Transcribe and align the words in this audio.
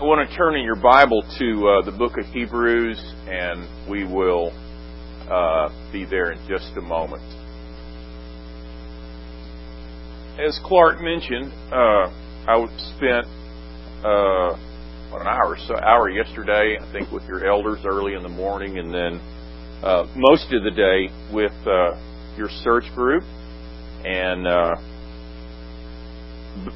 I 0.00 0.04
want 0.04 0.26
to 0.26 0.34
turn 0.34 0.56
in 0.56 0.64
your 0.64 0.80
Bible 0.80 1.20
to 1.38 1.68
uh, 1.68 1.82
the 1.84 1.92
book 1.92 2.16
of 2.16 2.24
Hebrews, 2.32 2.98
and 3.28 3.68
we 3.86 4.06
will 4.06 4.50
uh, 5.30 5.68
be 5.92 6.06
there 6.06 6.32
in 6.32 6.38
just 6.48 6.72
a 6.78 6.80
moment. 6.80 7.20
As 10.40 10.58
Clark 10.64 11.02
mentioned, 11.02 11.52
uh, 11.70 12.08
I 12.48 12.64
spent 12.96 13.26
uh, 14.02 14.56
an 15.20 15.26
hour 15.26 15.58
so 15.68 15.76
hour 15.76 16.08
yesterday, 16.08 16.78
I 16.80 16.92
think, 16.92 17.12
with 17.12 17.24
your 17.24 17.44
elders 17.44 17.80
early 17.84 18.14
in 18.14 18.22
the 18.22 18.30
morning, 18.30 18.78
and 18.78 18.94
then 18.94 19.20
uh, 19.84 20.06
most 20.16 20.50
of 20.50 20.64
the 20.64 20.70
day 20.70 21.12
with 21.30 21.52
uh, 21.66 22.00
your 22.38 22.48
search 22.64 22.90
group, 22.94 23.22
and 24.06 24.48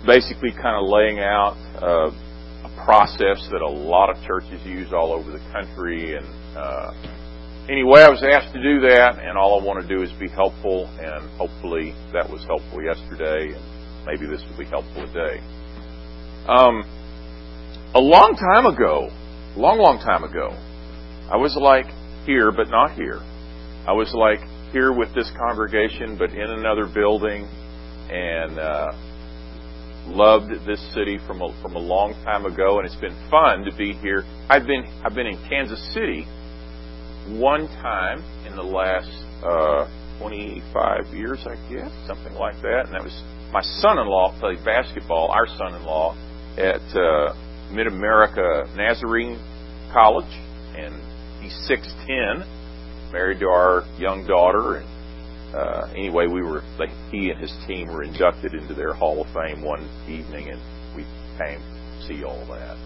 basically 0.05 0.53
kind 0.53 0.77
of 0.77 0.91
laying 0.91 1.21
out 1.21 1.57
process 2.85 3.47
that 3.51 3.61
a 3.63 3.69
lot 3.69 4.11
of 4.11 4.23
churches 4.25 4.65
use 4.65 4.93
all 4.93 5.13
over 5.13 5.31
the 5.31 5.43
country. 5.53 6.17
And 6.17 6.27
uh, 6.57 6.93
anyway, 7.69 8.03
I 8.03 8.11
was 8.11 8.23
asked 8.23 8.53
to 8.55 8.63
do 8.63 8.81
that, 8.81 9.19
and 9.19 9.39
all 9.39 9.61
I 9.61 9.65
want 9.65 9.83
to 9.83 9.89
do 9.89 10.03
is 10.03 10.13
be 10.13 10.29
helpful, 10.29 10.87
and 10.99 11.29
hopefully 11.39 11.95
that 12.13 12.29
was 12.29 12.45
helpful 12.45 12.83
yesterday, 12.83 13.55
and 13.55 13.63
maybe 14.07 14.27
this 14.27 14.43
will 14.49 14.59
be 14.59 14.69
helpful 14.69 15.07
today. 15.13 15.41
Um, 16.47 16.85
a 17.95 18.01
long 18.01 18.37
time 18.37 18.67
ago, 18.67 19.09
long, 19.57 19.79
long 19.79 19.99
time 19.99 20.25
ago, 20.25 20.51
I 21.31 21.37
was 21.37 21.57
like 21.57 21.87
here, 22.27 22.53
but 22.53 22.69
not 22.69 22.93
here. 22.93 23.21
I 23.87 23.93
was 23.93 24.13
like 24.13 24.41
here 24.73 24.93
with 24.93 25.15
this 25.15 25.31
congregation, 25.39 26.17
but 26.19 26.31
in 26.31 26.51
another 26.51 26.87
building, 26.87 27.49
and 28.11 28.59
uh, 28.59 28.93
loved 30.07 30.51
this 30.67 30.81
city 30.95 31.19
from 31.27 31.43
a, 31.43 31.63
from 31.63 31.77
a 31.77 31.79
long 31.79 32.15
time 32.25 32.45
ago, 32.45 32.79
and 32.79 32.87
it's 32.87 33.01
been 33.01 33.17
fun 33.31 33.65
to 33.65 33.75
be 33.77 33.93
here. 33.93 34.25
I've 34.49 34.67
been 34.67 34.85
I've 35.05 35.15
been 35.15 35.27
in 35.27 35.39
Kansas 35.49 35.81
City 35.95 36.27
one 37.39 37.69
time 37.81 38.23
in 38.47 38.55
the 38.57 38.63
last 38.63 39.11
uh, 39.43 39.89
25 40.21 41.15
years, 41.15 41.41
I 41.47 41.57
guess, 41.73 41.91
something 42.07 42.35
like 42.35 42.61
that, 42.63 42.87
and 42.87 42.95
that 42.95 43.03
was 43.03 43.17
my 43.53 43.63
son-in-law 43.63 44.39
played 44.41 44.65
basketball. 44.65 45.31
Our 45.31 45.47
son-in-law 45.47 46.17
at 46.59 46.85
uh, 46.97 47.35
Mid 47.73 47.87
America 47.87 48.65
Nazarene 48.77 49.39
College, 49.93 50.31
and 50.77 50.95
he's 51.43 51.55
6'10", 51.71 53.13
married 53.13 53.41
to 53.41 53.47
our 53.47 53.85
young 53.99 54.27
daughter, 54.27 54.77
and 54.77 54.94
uh, 55.55 55.89
anyway, 55.95 56.27
we 56.27 56.43
were 56.43 56.63
like, 56.79 56.91
he 57.11 57.31
and 57.31 57.39
his 57.41 57.55
team 57.67 57.87
were 57.87 58.03
inducted 58.03 58.55
into 58.55 58.75
their 58.75 58.93
Hall 58.93 59.23
of 59.23 59.33
Fame 59.33 59.63
one 59.63 59.87
evening, 60.09 60.51
and 60.51 60.59
we 60.97 61.05
came 61.39 61.63
to 61.63 62.07
see 62.07 62.25
all 62.25 62.45
that. 62.51 62.77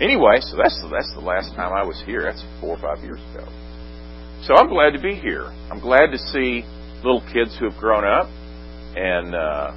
Anyway, 0.00 0.38
so 0.40 0.56
that's 0.56 0.78
that's 0.92 1.12
the 1.14 1.24
last 1.24 1.56
time 1.56 1.72
I 1.72 1.82
was 1.82 2.00
here. 2.04 2.22
That's 2.22 2.44
four 2.60 2.76
or 2.76 2.80
five 2.80 3.02
years 3.02 3.20
ago. 3.32 3.48
So 4.44 4.54
I'm 4.54 4.68
glad 4.68 4.92
to 4.92 5.00
be 5.00 5.14
here. 5.14 5.50
I'm 5.72 5.80
glad 5.80 6.12
to 6.12 6.18
see 6.18 6.62
little 7.02 7.24
kids 7.32 7.56
who 7.58 7.68
have 7.68 7.80
grown 7.80 8.04
up, 8.04 8.28
and 8.94 9.34
uh, 9.34 9.72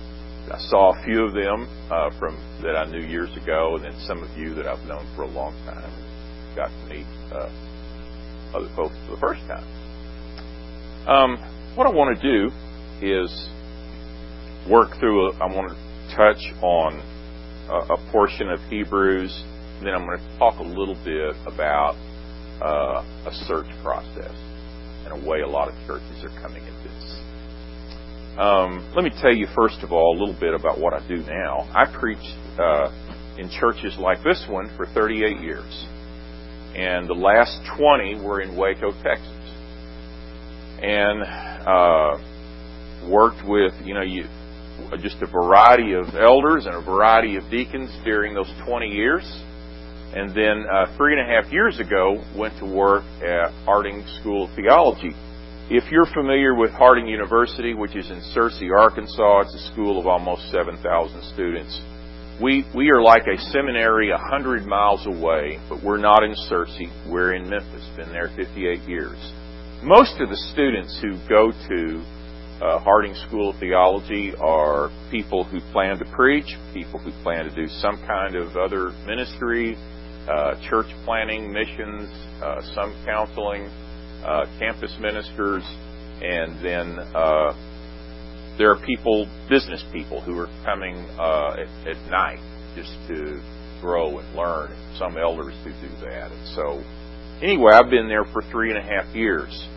I 0.51 0.59
saw 0.69 0.93
a 0.93 1.03
few 1.03 1.23
of 1.23 1.33
them 1.33 1.65
uh, 1.89 2.11
from 2.19 2.35
that 2.61 2.75
I 2.75 2.85
knew 2.85 2.99
years 2.99 3.31
ago, 3.41 3.75
and 3.75 3.85
then 3.85 3.95
some 4.05 4.21
of 4.21 4.37
you 4.37 4.53
that 4.55 4.67
I've 4.67 4.85
known 4.85 5.07
for 5.15 5.23
a 5.23 5.31
long 5.31 5.53
time. 5.65 5.89
Got 6.55 6.67
to 6.67 6.85
meet 6.91 7.07
uh, 7.31 7.47
other 8.53 8.69
folks 8.75 8.95
for 9.07 9.15
the 9.15 9.21
first 9.21 9.41
time. 9.47 9.65
Um, 11.07 11.60
what 11.75 11.87
I 11.87 11.89
want 11.89 12.19
to 12.19 12.21
do 12.21 12.51
is 13.01 13.31
work 14.69 14.99
through, 14.99 15.31
a, 15.31 15.33
I 15.37 15.47
want 15.47 15.71
to 15.71 16.15
touch 16.15 16.41
on 16.61 16.99
a, 17.69 17.93
a, 17.93 18.11
portion 18.11 18.49
of 18.49 18.59
Hebrews, 18.69 19.31
and 19.77 19.87
then 19.87 19.93
I'm 19.93 20.05
going 20.05 20.19
to 20.19 20.37
talk 20.37 20.59
a 20.59 20.63
little 20.63 20.99
bit 21.05 21.35
about 21.47 21.95
uh, 22.61 23.03
a 23.25 23.31
search 23.47 23.71
process 23.81 24.35
and 25.05 25.13
a 25.13 25.29
way 25.29 25.41
a 25.41 25.47
lot 25.47 25.69
of 25.69 25.75
churches 25.87 26.23
are 26.23 26.41
coming 26.41 26.61
at 26.61 26.83
this. 26.83 27.21
Um, 28.37 28.91
let 28.93 29.03
me 29.03 29.11
tell 29.21 29.33
you, 29.33 29.47
first 29.55 29.79
of 29.81 29.91
all, 29.93 30.17
a 30.17 30.19
little 30.19 30.39
bit 30.39 30.53
about 30.53 30.79
what 30.79 30.93
I 30.93 31.05
do 31.07 31.17
now. 31.17 31.69
I 31.73 31.85
preached 31.87 32.35
uh, 32.59 32.91
in 33.37 33.49
churches 33.49 33.95
like 33.97 34.23
this 34.23 34.45
one 34.49 34.69
for 34.75 34.85
38 34.87 35.39
years, 35.39 35.87
and 36.75 37.07
the 37.07 37.15
last 37.15 37.59
20 37.77 38.23
were 38.23 38.41
in 38.41 38.57
Waco, 38.57 38.91
Texas. 39.03 39.40
And 40.81 41.21
uh, 41.21 42.17
worked 43.07 43.47
with, 43.47 43.73
you 43.83 43.93
know, 43.93 44.01
you, 44.01 44.25
just 44.99 45.21
a 45.21 45.27
variety 45.27 45.93
of 45.93 46.05
elders 46.15 46.65
and 46.65 46.75
a 46.75 46.81
variety 46.81 47.35
of 47.37 47.43
deacons 47.49 47.91
during 48.03 48.33
those 48.33 48.51
20 48.65 48.87
years. 48.87 49.23
And 50.13 50.35
then 50.35 50.65
uh, 50.67 50.97
three 50.97 51.13
and 51.17 51.21
a 51.21 51.25
half 51.25 51.51
years 51.51 51.79
ago, 51.79 52.21
went 52.35 52.57
to 52.59 52.65
work 52.65 53.03
at 53.23 53.51
Harding 53.63 54.05
School 54.19 54.49
of 54.49 54.55
Theology. 54.55 55.11
If 55.69 55.89
you're 55.89 56.09
familiar 56.13 56.53
with 56.53 56.71
Harding 56.71 57.07
University, 57.07 57.73
which 57.73 57.95
is 57.95 58.09
in 58.09 58.19
Searcy, 58.35 58.75
Arkansas, 58.77 59.41
it's 59.41 59.55
a 59.55 59.71
school 59.71 59.99
of 59.99 60.07
almost 60.07 60.51
7,000 60.51 61.23
students. 61.33 61.79
We, 62.41 62.65
we 62.75 62.89
are 62.89 63.01
like 63.01 63.23
a 63.27 63.37
seminary 63.37 64.09
100 64.09 64.65
miles 64.65 65.05
away, 65.05 65.59
but 65.69 65.81
we're 65.81 65.97
not 65.97 66.23
in 66.23 66.33
Searcy. 66.49 66.91
We're 67.09 67.35
in 67.35 67.49
Memphis. 67.49 67.87
Been 67.95 68.11
there 68.11 68.31
58 68.35 68.81
years 68.81 69.40
most 69.83 70.21
of 70.21 70.29
the 70.29 70.37
students 70.53 70.99
who 71.01 71.17
go 71.27 71.51
to 71.51 72.03
uh, 72.61 72.79
Harding 72.79 73.15
School 73.27 73.49
of 73.49 73.59
Theology 73.59 74.31
are 74.39 74.91
people 75.09 75.43
who 75.43 75.59
plan 75.71 75.97
to 75.97 76.05
preach, 76.13 76.45
people 76.73 76.99
who 76.99 77.11
plan 77.23 77.45
to 77.49 77.55
do 77.55 77.67
some 77.67 77.97
kind 78.05 78.35
of 78.35 78.55
other 78.55 78.91
ministry, 79.07 79.75
uh, 80.29 80.53
church 80.69 80.85
planning, 81.03 81.51
missions, 81.51 82.09
uh, 82.43 82.61
some 82.75 82.93
counseling, 83.05 83.65
uh, 84.23 84.45
campus 84.59 84.95
ministers, 85.01 85.63
and 86.21 86.63
then 86.63 86.99
uh, 87.15 87.49
there 88.59 88.69
are 88.69 88.85
people, 88.85 89.25
business 89.49 89.83
people, 89.91 90.21
who 90.21 90.37
are 90.37 90.49
coming 90.63 90.97
uh, 91.17 91.55
at, 91.57 91.87
at 91.87 92.11
night 92.11 92.39
just 92.75 92.93
to 93.07 93.41
grow 93.81 94.19
and 94.19 94.35
learn. 94.35 94.69
Some 94.99 95.17
elders 95.17 95.55
who 95.63 95.71
do 95.81 95.89
that, 96.05 96.31
and 96.31 96.47
so 96.53 96.83
anyway, 97.41 97.71
I've 97.73 97.89
been 97.89 98.07
there 98.07 98.25
for 98.25 98.41
three 98.51 98.69
and 98.69 98.77
a 98.77 98.81
half 98.81 99.13
years. 99.15 99.67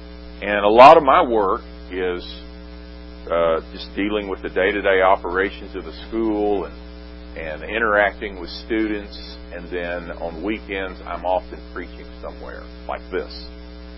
And 0.42 0.64
a 0.64 0.68
lot 0.68 0.96
of 0.96 1.02
my 1.02 1.22
work 1.22 1.62
is 1.90 2.24
uh, 3.30 3.60
just 3.72 3.88
dealing 3.96 4.28
with 4.28 4.42
the 4.42 4.50
day-to-day 4.50 5.00
operations 5.00 5.74
of 5.76 5.84
the 5.84 5.92
school 6.08 6.64
and 6.66 6.74
and 7.36 7.64
interacting 7.64 8.40
with 8.40 8.50
students. 8.50 9.36
And 9.52 9.66
then 9.70 10.16
on 10.18 10.42
weekends, 10.44 11.00
I'm 11.06 11.24
often 11.24 11.58
preaching 11.72 12.06
somewhere 12.22 12.62
like 12.88 13.02
this, 13.10 13.30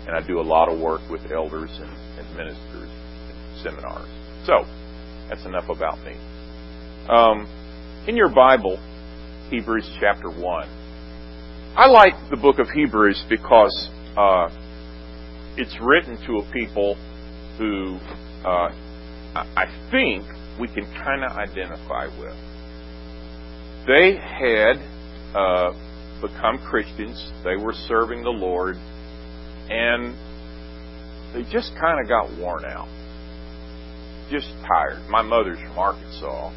and 0.07 0.15
I 0.15 0.25
do 0.25 0.39
a 0.39 0.45
lot 0.45 0.69
of 0.69 0.79
work 0.79 1.01
with 1.09 1.31
elders 1.31 1.69
and, 1.73 1.91
and 2.17 2.37
ministers 2.37 2.89
and 2.89 3.61
seminars. 3.63 4.09
So 4.45 4.65
that's 5.29 5.45
enough 5.45 5.69
about 5.69 5.99
me. 6.05 6.13
Um, 7.09 7.47
in 8.07 8.15
your 8.15 8.29
Bible, 8.29 8.77
Hebrews 9.49 9.89
chapter 9.99 10.29
one. 10.29 10.67
I 11.77 11.85
like 11.85 12.15
the 12.31 12.37
book 12.37 12.57
of 12.57 12.71
Hebrews 12.71 13.23
because 13.29 13.87
uh, 14.17 14.49
it's 15.57 15.77
written 15.79 16.17
to 16.25 16.37
a 16.37 16.51
people 16.51 16.95
who 17.59 17.99
uh, 18.43 18.73
I 19.35 19.65
think 19.91 20.25
we 20.59 20.69
can 20.69 20.91
kind 21.05 21.23
of 21.23 21.37
identify 21.37 22.07
with. 22.17 22.33
They 23.85 24.17
had 24.17 24.81
uh, 25.37 25.69
become 26.19 26.57
Christians, 26.67 27.31
they 27.43 27.55
were 27.55 27.73
serving 27.87 28.23
the 28.23 28.31
Lord, 28.31 28.77
and 29.69 30.17
they 31.35 31.43
just 31.51 31.73
kind 31.79 32.01
of 32.01 32.09
got 32.09 32.35
worn 32.39 32.65
out. 32.65 32.89
Just 34.31 34.49
tired. 34.65 35.07
My 35.11 35.21
mother's 35.21 35.59
from 35.59 35.77
Arkansas, 35.77 36.49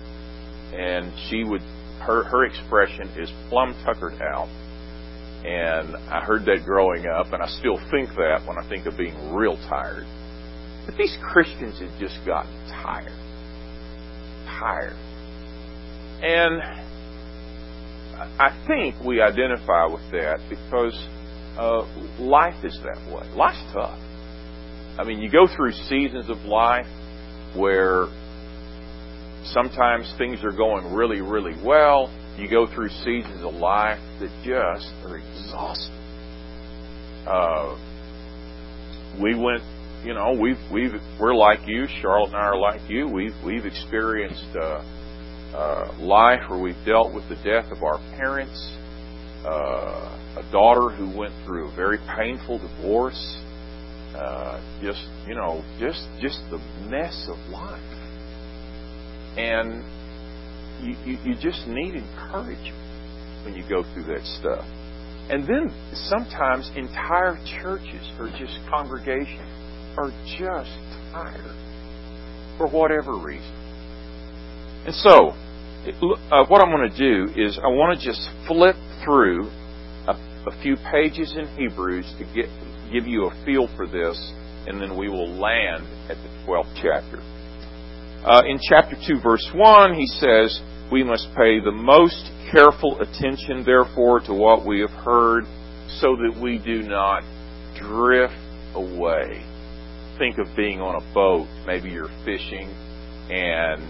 and 0.72 1.12
she 1.28 1.44
would, 1.44 1.60
her, 2.00 2.24
her 2.24 2.46
expression 2.46 3.06
is 3.20 3.30
plumb 3.50 3.74
tuckered 3.84 4.18
out 4.22 4.48
and 5.44 5.96
I 6.10 6.20
heard 6.20 6.44
that 6.44 6.64
growing 6.64 7.06
up, 7.06 7.32
and 7.32 7.42
I 7.42 7.48
still 7.48 7.78
think 7.90 8.10
that 8.10 8.44
when 8.46 8.58
I 8.58 8.68
think 8.68 8.86
of 8.86 8.96
being 8.96 9.32
real 9.32 9.56
tired. 9.68 10.06
But 10.86 10.96
these 10.96 11.16
Christians 11.22 11.78
had 11.80 11.90
just 11.98 12.18
gotten 12.26 12.52
tired. 12.68 13.12
Tired. 14.58 14.96
And 16.22 16.60
I 18.38 18.64
think 18.66 18.96
we 19.02 19.22
identify 19.22 19.86
with 19.86 20.04
that 20.12 20.40
because 20.50 20.94
uh, 21.56 21.86
life 22.18 22.62
is 22.64 22.78
that 22.84 22.98
way. 23.10 23.26
Life's 23.34 23.64
tough. 23.72 23.98
I 24.98 25.04
mean, 25.04 25.20
you 25.20 25.30
go 25.30 25.46
through 25.46 25.72
seasons 25.72 26.28
of 26.28 26.38
life 26.44 26.86
where 27.56 28.08
sometimes 29.44 30.12
things 30.18 30.44
are 30.44 30.52
going 30.52 30.92
really, 30.92 31.22
really 31.22 31.56
well, 31.64 32.10
you 32.40 32.48
go 32.48 32.66
through 32.66 32.88
seasons 32.88 33.44
of 33.44 33.54
life 33.54 34.00
that 34.18 34.30
just 34.42 34.88
are 35.04 35.18
exhausting. 35.18 35.94
Uh, 37.28 37.76
we 39.20 39.34
went, 39.34 39.62
you 40.04 40.14
know, 40.14 40.32
we've 40.40 40.58
we've 40.72 40.94
we're 41.20 41.34
like 41.34 41.60
you. 41.66 41.86
Charlotte 42.00 42.28
and 42.28 42.36
I 42.36 42.40
are 42.40 42.56
like 42.56 42.88
you. 42.88 43.06
We've 43.06 43.34
we've 43.44 43.66
experienced 43.66 44.56
uh, 44.56 44.82
uh, 45.54 45.98
life 46.00 46.40
where 46.48 46.58
we've 46.58 46.82
dealt 46.86 47.14
with 47.14 47.28
the 47.28 47.36
death 47.44 47.70
of 47.70 47.82
our 47.82 47.98
parents, 48.16 48.56
uh, 49.44 50.40
a 50.40 50.48
daughter 50.50 50.88
who 50.88 51.16
went 51.16 51.34
through 51.44 51.68
a 51.68 51.76
very 51.76 51.98
painful 52.16 52.58
divorce. 52.58 53.36
Uh, 54.16 54.60
just 54.82 55.06
you 55.28 55.34
know, 55.34 55.62
just 55.78 56.08
just 56.20 56.40
the 56.50 56.58
mess 56.88 57.28
of 57.28 57.36
life, 57.50 57.80
and 59.36 59.84
you, 60.82 60.96
you, 61.04 61.18
you 61.24 61.34
just 61.40 61.66
need 61.66 61.94
encouragement 61.94 63.44
when 63.44 63.54
you 63.54 63.64
go 63.68 63.82
through 63.92 64.04
that 64.04 64.24
stuff. 64.40 64.64
And 65.30 65.46
then 65.46 65.70
sometimes 66.10 66.70
entire 66.74 67.38
churches 67.62 68.10
or 68.18 68.28
just 68.38 68.58
congregations 68.68 69.46
are 69.96 70.10
just 70.38 70.74
tired 71.12 71.54
for 72.58 72.68
whatever 72.68 73.16
reason. 73.16 73.54
And 74.86 74.94
so, 74.94 75.32
uh, 76.32 76.44
what 76.48 76.60
I'm 76.60 76.70
going 76.70 76.90
to 76.90 76.96
do 76.96 77.32
is 77.40 77.58
I 77.62 77.68
want 77.68 77.98
to 77.98 78.04
just 78.04 78.28
flip 78.46 78.76
through 79.04 79.48
a, 80.08 80.12
a 80.46 80.62
few 80.62 80.76
pages 80.90 81.34
in 81.36 81.46
Hebrews 81.56 82.12
to 82.18 82.24
get 82.34 82.48
give 82.92 83.06
you 83.06 83.26
a 83.26 83.44
feel 83.44 83.68
for 83.76 83.86
this, 83.86 84.18
and 84.66 84.80
then 84.80 84.98
we 84.98 85.08
will 85.08 85.30
land 85.30 85.86
at 86.10 86.16
the 86.16 86.28
12th 86.46 86.74
chapter. 86.74 87.22
Uh, 88.24 88.42
in 88.46 88.58
chapter 88.60 88.96
2, 89.06 89.20
verse 89.22 89.48
1, 89.54 89.94
he 89.94 90.06
says, 90.06 90.60
We 90.92 91.02
must 91.02 91.28
pay 91.36 91.58
the 91.58 91.72
most 91.72 92.30
careful 92.52 93.00
attention, 93.00 93.64
therefore, 93.64 94.20
to 94.20 94.34
what 94.34 94.66
we 94.66 94.80
have 94.80 94.90
heard, 94.90 95.44
so 96.00 96.16
that 96.16 96.38
we 96.40 96.58
do 96.58 96.82
not 96.82 97.22
drift 97.78 98.34
away. 98.74 99.42
Think 100.18 100.38
of 100.38 100.54
being 100.54 100.80
on 100.80 101.00
a 101.00 101.14
boat. 101.14 101.48
Maybe 101.66 101.88
you're 101.88 102.12
fishing 102.24 102.68
and 103.30 103.80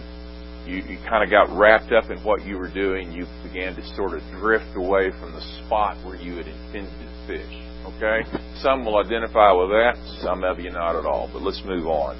you, 0.68 0.76
you 0.86 0.98
kind 1.08 1.24
of 1.24 1.30
got 1.30 1.50
wrapped 1.56 1.92
up 1.92 2.10
in 2.10 2.18
what 2.22 2.44
you 2.44 2.56
were 2.56 2.72
doing. 2.72 3.10
You 3.10 3.26
began 3.42 3.74
to 3.74 3.82
sort 3.96 4.14
of 4.14 4.22
drift 4.38 4.76
away 4.76 5.10
from 5.18 5.32
the 5.32 5.40
spot 5.66 5.96
where 6.04 6.16
you 6.16 6.36
had 6.36 6.46
intended 6.46 6.92
to 6.92 7.26
fish. 7.26 7.54
Okay? 7.96 8.22
Some 8.62 8.84
will 8.84 8.98
identify 8.98 9.50
with 9.52 9.70
that, 9.70 9.96
some 10.22 10.44
of 10.44 10.60
you 10.60 10.70
not 10.70 10.94
at 10.94 11.06
all. 11.06 11.28
But 11.32 11.42
let's 11.42 11.62
move 11.64 11.86
on. 11.86 12.14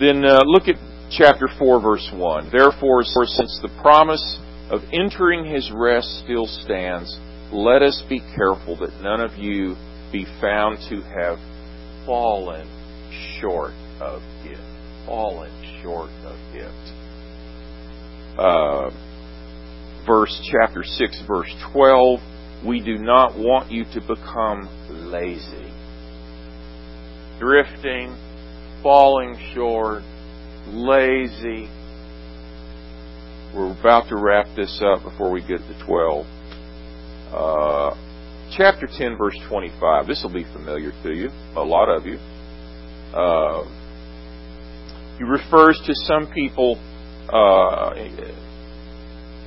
Then 0.00 0.24
uh, 0.24 0.40
look 0.46 0.68
at 0.68 0.76
chapter 1.10 1.48
4, 1.58 1.80
verse 1.80 2.10
1. 2.12 2.50
Therefore, 2.50 3.02
since 3.04 3.58
the 3.62 3.74
promise 3.80 4.38
of 4.70 4.80
entering 4.92 5.44
his 5.44 5.70
rest 5.72 6.22
still 6.24 6.46
stands, 6.46 7.18
let 7.52 7.82
us 7.82 8.02
be 8.08 8.20
careful 8.34 8.76
that 8.78 9.00
none 9.02 9.20
of 9.20 9.38
you 9.38 9.76
be 10.10 10.24
found 10.40 10.78
to 10.88 11.02
have 11.02 11.38
fallen 12.06 12.66
short 13.40 13.72
of 14.00 14.22
it. 14.44 14.58
Fallen 15.06 15.52
short 15.82 16.10
of 16.24 16.36
it. 16.54 16.94
Uh, 18.38 18.90
verse 20.06 20.36
chapter 20.50 20.82
6, 20.82 21.22
verse 21.26 21.54
12. 21.72 22.20
We 22.66 22.80
do 22.80 22.98
not 22.98 23.38
want 23.38 23.70
you 23.70 23.84
to 23.92 24.00
become 24.00 24.68
lazy, 24.88 25.70
drifting, 27.38 28.16
falling 28.82 29.36
short, 29.54 30.02
lazy. 30.68 31.68
We're 33.54 33.72
about 33.78 34.08
to 34.08 34.16
wrap 34.16 34.46
this 34.56 34.82
up 34.82 35.02
before 35.04 35.30
we 35.30 35.40
get 35.40 35.58
to 35.58 35.84
12. 35.86 36.26
Uh, 37.32 37.94
chapter 38.56 38.86
10, 38.86 39.16
verse 39.16 39.38
25. 39.48 40.06
This 40.06 40.22
will 40.22 40.32
be 40.32 40.44
familiar 40.44 40.92
to 41.02 41.12
you, 41.12 41.30
a 41.56 41.62
lot 41.62 41.88
of 41.88 42.06
you. 42.06 42.18
Uh, 43.14 43.64
he 45.18 45.24
refers 45.24 45.80
to 45.86 45.94
some 45.94 46.32
people, 46.32 46.76
uh, 47.32 47.94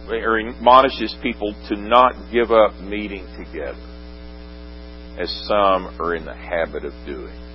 or 0.10 0.40
admonishes 0.40 1.16
people 1.22 1.54
to 1.68 1.76
not 1.76 2.14
give 2.32 2.52
up 2.52 2.80
meeting 2.80 3.28
together, 3.38 3.76
as 5.20 5.30
some 5.48 6.00
are 6.00 6.16
in 6.16 6.24
the 6.24 6.36
habit 6.36 6.86
of 6.86 6.94
doing. 7.06 7.47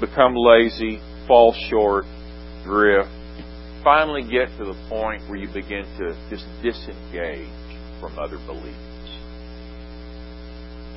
Become 0.00 0.34
lazy, 0.36 1.00
fall 1.26 1.54
short, 1.70 2.04
drift, 2.64 3.08
finally 3.82 4.22
get 4.22 4.48
to 4.58 4.64
the 4.64 4.76
point 4.88 5.22
where 5.28 5.38
you 5.38 5.46
begin 5.46 5.84
to 5.96 6.14
just 6.28 6.44
disengage 6.62 7.48
from 8.00 8.18
other 8.18 8.38
beliefs. 8.46 8.76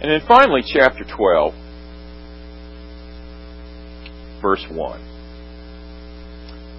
And 0.01 0.09
then 0.09 0.21
finally, 0.27 0.61
chapter 0.65 1.03
12, 1.03 1.53
verse 4.41 4.65
1. 4.71 5.09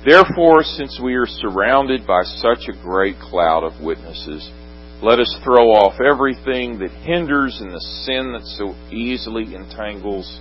Therefore, 0.05 0.64
since 0.64 0.99
we 0.99 1.14
are 1.14 1.26
surrounded 1.26 2.06
by 2.06 2.23
such 2.25 2.69
a 2.69 2.82
great 2.82 3.19
cloud 3.20 3.62
of 3.64 3.81
witnesses, 3.81 4.50
let 5.02 5.20
us 5.20 5.38
throw 5.44 5.70
off 5.70 6.00
everything 6.00 6.78
that 6.78 6.90
hinders 6.90 7.61
and 7.61 7.70
the 7.70 7.81
sin 8.05 8.32
that 8.32 8.44
so 8.56 8.75
easily 8.90 9.55
entangles, 9.55 10.40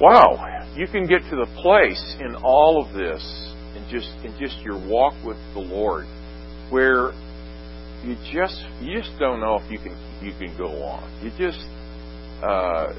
Wow, 0.00 0.72
you 0.76 0.86
can 0.86 1.06
get 1.06 1.22
to 1.30 1.36
the 1.36 1.46
place 1.62 2.16
in 2.20 2.36
all 2.36 2.84
of 2.84 2.92
this, 2.92 3.22
in 3.74 3.86
just 3.90 4.10
in 4.24 4.36
just 4.38 4.60
your 4.60 4.76
walk 4.88 5.14
with 5.24 5.38
the 5.54 5.60
Lord, 5.60 6.06
where 6.70 7.12
you 8.04 8.16
just 8.32 8.60
you 8.80 9.00
just 9.00 9.18
don't 9.18 9.40
know 9.40 9.58
if 9.60 9.70
you 9.70 9.78
can 9.78 9.96
you 10.20 10.32
can 10.38 10.56
go 10.58 10.68
on. 10.82 11.24
You 11.24 11.30
just 11.38 11.64
uh, 12.42 12.92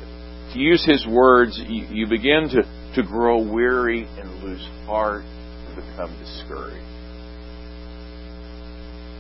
to 0.54 0.60
use 0.60 0.86
his 0.86 1.06
words, 1.08 1.60
you, 1.68 1.86
you 1.90 2.08
begin 2.08 2.50
to, 2.50 2.64
to 2.96 3.04
grow 3.08 3.38
weary 3.42 4.08
and 4.18 4.44
lose 4.44 4.66
heart 4.86 5.24
and 5.24 5.76
become 5.76 6.18
discouraged. 6.20 6.84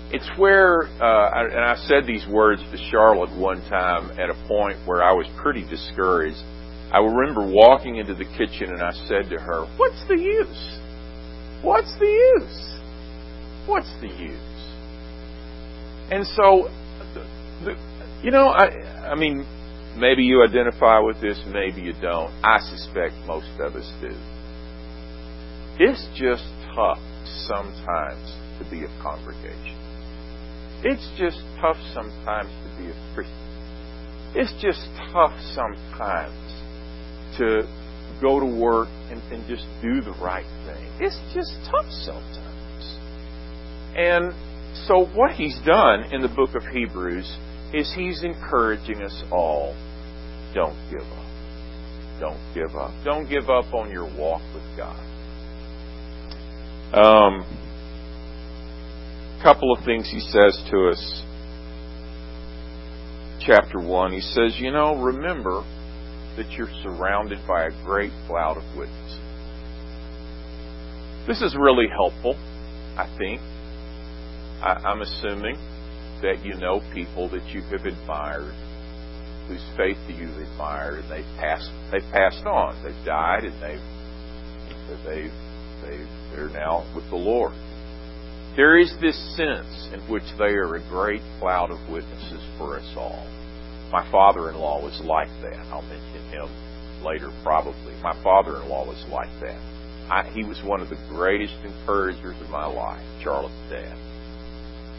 It's 0.10 0.30
where, 0.40 0.84
uh, 0.84 1.44
and 1.52 1.60
I 1.60 1.76
said 1.88 2.08
these 2.08 2.26
words 2.28 2.62
to 2.72 2.78
Charlotte 2.90 3.38
one 3.38 3.62
time 3.70 4.18
at 4.18 4.30
a 4.30 4.48
point 4.48 4.78
where 4.88 5.04
I 5.04 5.12
was 5.12 5.28
pretty 5.42 5.68
discouraged. 5.68 6.38
I 6.92 7.00
remember 7.00 7.46
walking 7.52 7.98
into 7.98 8.14
the 8.14 8.26
kitchen 8.26 8.72
and 8.72 8.82
I 8.82 8.92
said 9.08 9.30
to 9.30 9.38
her, 9.38 9.66
What's 9.78 10.08
the 10.08 10.16
use? 10.16 10.80
What's 11.64 11.94
the 12.00 12.06
use? 12.06 12.80
What's 13.68 13.92
the 14.00 14.08
use? 14.08 14.40
And 16.10 16.26
so, 16.26 16.70
the, 17.66 17.76
you 18.24 18.32
know, 18.32 18.48
I, 18.48 19.12
I 19.12 19.16
mean, 19.16 19.46
Maybe 19.98 20.24
you 20.24 20.44
identify 20.44 21.00
with 21.00 21.20
this, 21.22 21.42
maybe 21.52 21.82
you 21.82 21.94
don't. 22.00 22.30
I 22.46 22.60
suspect 22.60 23.16
most 23.26 23.50
of 23.60 23.76
us 23.76 23.92
do. 24.00 24.14
It's 25.80 26.06
just 26.14 26.46
tough 26.76 27.02
sometimes 27.50 28.30
to 28.60 28.70
be 28.70 28.86
a 28.86 28.94
congregation. 29.02 29.74
It's 30.86 31.10
just 31.18 31.42
tough 31.60 31.78
sometimes 31.96 32.54
to 32.54 32.70
be 32.78 32.94
a 32.94 32.98
Christian. 33.16 33.42
It's 34.38 34.54
just 34.62 34.86
tough 35.12 35.34
sometimes 35.58 36.38
to 37.38 37.64
go 38.22 38.40
to 38.40 38.46
work 38.46 38.88
and, 39.10 39.22
and 39.32 39.48
just 39.48 39.66
do 39.82 40.02
the 40.02 40.16
right 40.22 40.48
thing. 40.66 40.92
It's 41.00 41.20
just 41.34 41.54
tough 41.70 41.90
sometimes. 41.90 42.98
And 43.96 44.34
so 44.88 45.06
what 45.16 45.32
he's 45.32 45.60
done 45.66 46.14
in 46.14 46.22
the 46.22 46.28
book 46.28 46.56
of 46.56 46.64
Hebrews 46.64 47.38
is 47.74 47.92
he's 47.96 48.24
encouraging 48.24 49.02
us 49.02 49.24
all 49.32 49.76
don't 50.54 50.78
give 50.90 51.02
up. 51.02 51.28
Don't 52.20 52.54
give 52.56 52.76
up. 52.76 52.92
Don't 53.04 53.30
give 53.30 53.50
up 53.50 53.74
on 53.74 53.92
your 53.92 54.06
walk 54.18 54.42
with 54.56 54.64
God. 54.76 54.98
Um, 56.94 57.46
couple 59.44 59.72
of 59.72 59.86
things 59.86 60.10
he 60.10 60.20
says 60.20 60.60
to 60.72 60.90
us. 60.90 61.24
Chapter 63.40 63.80
1, 63.80 64.14
he 64.14 64.22
says, 64.22 64.56
You 64.58 64.72
know, 64.72 65.00
remember 65.00 65.64
that 66.38 66.50
you're 66.52 66.72
surrounded 66.84 67.40
by 67.48 67.66
a 67.66 67.72
great 67.84 68.12
cloud 68.28 68.58
of 68.58 68.64
witnesses. 68.78 69.20
This 71.28 71.42
is 71.42 71.56
really 71.60 71.88
helpful, 71.90 72.36
I 72.96 73.06
think. 73.18 73.42
I, 74.62 74.80
I'm 74.86 75.02
assuming 75.02 75.58
that 76.22 76.46
you 76.46 76.56
know 76.56 76.82
people 76.94 77.30
that 77.30 77.46
you 77.50 77.62
have 77.62 77.86
admired 77.86 78.54
whose 79.48 79.64
faith 79.78 79.98
you've 80.08 80.38
admired, 80.38 81.00
and 81.00 81.12
they've 81.12 81.38
passed 81.40 81.72
they've 81.92 82.12
passed 82.12 82.46
on. 82.46 82.82
They've 82.84 83.06
died, 83.06 83.46
and 83.46 83.56
they've 83.62 83.98
they 85.06 85.30
they 85.82 85.98
they're 86.32 86.50
now 86.50 86.86
with 86.96 87.10
the 87.10 87.16
Lord. 87.16 87.54
There 88.56 88.78
is 88.78 88.92
this 89.00 89.18
sense 89.36 89.90
in 89.94 90.02
which 90.10 90.24
they 90.38 90.56
are 90.56 90.76
a 90.76 90.90
great 90.90 91.22
cloud 91.40 91.72
of 91.72 91.90
witnesses 91.90 92.44
for 92.58 92.78
us 92.78 92.94
all. 92.98 93.26
My 93.92 94.10
father-in-law 94.12 94.84
was 94.84 95.00
like 95.06 95.30
that. 95.42 95.60
I'll 95.72 95.82
mention 95.84 96.24
him 96.30 96.50
later 97.04 97.32
probably. 97.44 97.94
My 98.04 98.16
father-in-law 98.24 98.86
was 98.88 99.04
like 99.10 99.30
that. 99.42 99.60
I, 100.10 100.30
he 100.32 100.44
was 100.44 100.62
one 100.64 100.82
of 100.82 100.90
the 100.90 101.00
greatest 101.10 101.56
encouragers 101.64 102.36
of 102.42 102.50
my 102.50 102.66
life, 102.66 103.04
Charlotte's 103.22 103.56
dad. 103.70 103.96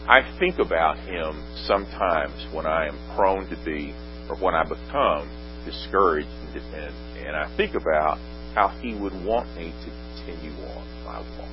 I 0.07 0.21
think 0.39 0.57
about 0.59 0.97
him 0.99 1.43
sometimes 1.65 2.33
when 2.53 2.65
I 2.65 2.87
am 2.87 2.97
prone 3.15 3.47
to 3.49 3.57
be, 3.65 3.93
or 4.29 4.35
when 4.37 4.55
I 4.55 4.63
become 4.63 5.29
discouraged, 5.65 6.27
and, 6.53 6.93
and 7.17 7.35
I 7.35 7.55
think 7.57 7.75
about 7.75 8.17
how 8.55 8.69
he 8.81 8.95
would 8.95 9.13
want 9.23 9.55
me 9.55 9.71
to 9.71 9.89
continue 10.25 10.57
on 10.65 11.03
my 11.05 11.19
walk. 11.37 11.49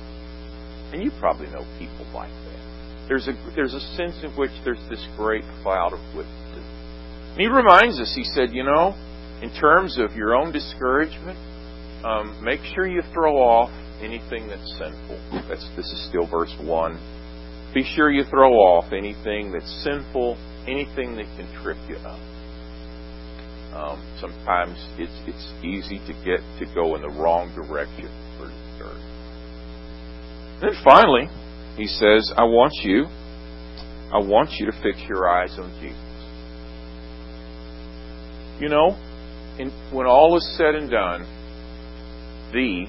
And 0.93 1.03
you 1.03 1.11
probably 1.19 1.47
know 1.47 1.65
people 1.77 2.05
like 2.13 2.31
that. 2.31 3.07
There's 3.07 3.27
a 3.27 3.33
there's 3.55 3.73
a 3.73 3.79
sense 3.95 4.15
in 4.23 4.31
which 4.31 4.51
there's 4.63 4.81
this 4.89 5.05
great 5.15 5.43
cloud 5.61 5.93
of 5.93 5.99
witnesses. 6.15 6.46
And 7.37 7.45
he 7.45 7.53
reminds 7.53 7.99
us. 7.99 8.11
He 8.15 8.23
said, 8.23 8.51
you 8.51 8.63
know, 8.63 8.97
in 9.43 9.53
terms 9.53 9.99
of 9.99 10.15
your 10.15 10.33
own 10.33 10.51
discouragement, 10.51 11.37
um, 12.03 12.43
make 12.43 12.61
sure 12.73 12.87
you 12.87 13.03
throw 13.13 13.37
off 13.37 13.69
anything 14.01 14.47
that's 14.47 14.67
sinful. 14.79 15.21
That's 15.47 15.69
this 15.75 15.85
is 15.85 16.09
still 16.09 16.25
verse 16.25 16.55
one. 16.59 16.97
Be 17.75 17.83
sure 17.83 18.09
you 18.09 18.23
throw 18.23 18.53
off 18.53 18.91
anything 18.91 19.51
that's 19.51 19.69
sinful, 19.83 20.33
anything 20.65 21.15
that 21.17 21.29
can 21.37 21.45
trip 21.61 21.77
you 21.87 21.97
up. 21.97 22.17
Um, 23.77 24.01
sometimes 24.19 24.73
it's 24.97 25.13
it's 25.29 25.53
easy 25.63 26.01
to 26.09 26.13
get 26.25 26.41
to 26.57 26.65
go 26.73 26.95
in 26.95 27.03
the 27.03 27.13
wrong 27.21 27.53
direction 27.53 28.09
for 28.41 28.49
discouragement. 28.49 29.13
Then 30.61 30.73
finally, 30.83 31.29
he 31.77 31.85
says, 31.85 32.33
"I 32.35 32.45
want 32.45 32.73
you, 32.81 33.05
I 34.09 34.17
want 34.25 34.57
you 34.57 34.65
to 34.65 34.81
fix 34.81 34.97
your 35.07 35.29
eyes 35.29 35.53
on 35.59 35.69
Jesus." 35.79 36.16
You 38.59 38.69
know, 38.69 38.97
in, 39.59 39.71
when 39.91 40.07
all 40.07 40.35
is 40.37 40.57
said 40.57 40.75
and 40.75 40.89
done, 40.89 41.21
the 42.53 42.85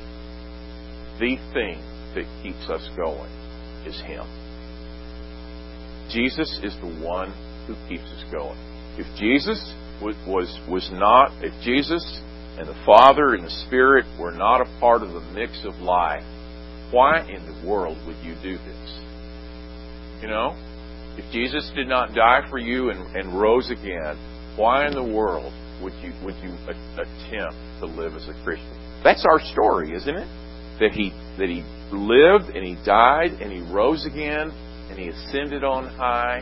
the 1.18 1.36
thing 1.52 1.82
that 2.14 2.24
keeps 2.42 2.70
us 2.70 2.88
going 2.96 3.30
is 3.84 4.00
Him. 4.00 4.24
Jesus 6.10 6.58
is 6.62 6.74
the 6.80 7.04
one 7.04 7.32
who 7.66 7.74
keeps 7.88 8.04
us 8.04 8.24
going. 8.32 8.56
If 8.96 9.06
Jesus 9.18 9.60
was 10.00 10.16
was, 10.26 10.48
was 10.70 10.88
not, 10.92 11.32
if 11.44 11.52
Jesus 11.62 12.02
and 12.58 12.66
the 12.66 12.82
Father 12.86 13.34
and 13.34 13.44
the 13.44 13.64
Spirit 13.66 14.06
were 14.18 14.32
not 14.32 14.60
a 14.60 14.80
part 14.80 15.02
of 15.02 15.12
the 15.12 15.20
mix 15.32 15.64
of 15.64 15.74
life, 15.80 16.24
why 16.90 17.20
in 17.28 17.44
the 17.44 17.68
world 17.68 17.98
would 18.06 18.16
you 18.24 18.34
do 18.42 18.56
this? 18.56 19.00
You 20.22 20.28
know, 20.28 20.56
if 21.18 21.30
Jesus 21.30 21.70
did 21.74 21.88
not 21.88 22.14
die 22.14 22.40
for 22.48 22.58
you 22.58 22.90
and, 22.90 23.14
and 23.14 23.38
rose 23.38 23.70
again, 23.70 24.16
why 24.56 24.86
in 24.86 24.94
the 24.94 25.02
world 25.02 25.52
would 25.82 25.92
you 26.02 26.12
would 26.24 26.36
you 26.42 26.52
attempt 26.68 27.56
to 27.80 27.86
live 27.86 28.14
as 28.14 28.28
a 28.28 28.34
Christian? 28.44 28.72
That's 29.04 29.24
our 29.24 29.40
story, 29.40 29.94
isn't 29.94 30.14
it? 30.14 30.28
That 30.80 30.92
he 30.92 31.10
that 31.38 31.48
he 31.48 31.62
lived 31.92 32.54
and 32.54 32.64
he 32.64 32.76
died 32.84 33.32
and 33.40 33.52
he 33.52 33.60
rose 33.72 34.06
again 34.06 34.50
and 34.90 34.98
he 34.98 35.08
ascended 35.08 35.64
on 35.64 35.86
high. 35.86 36.40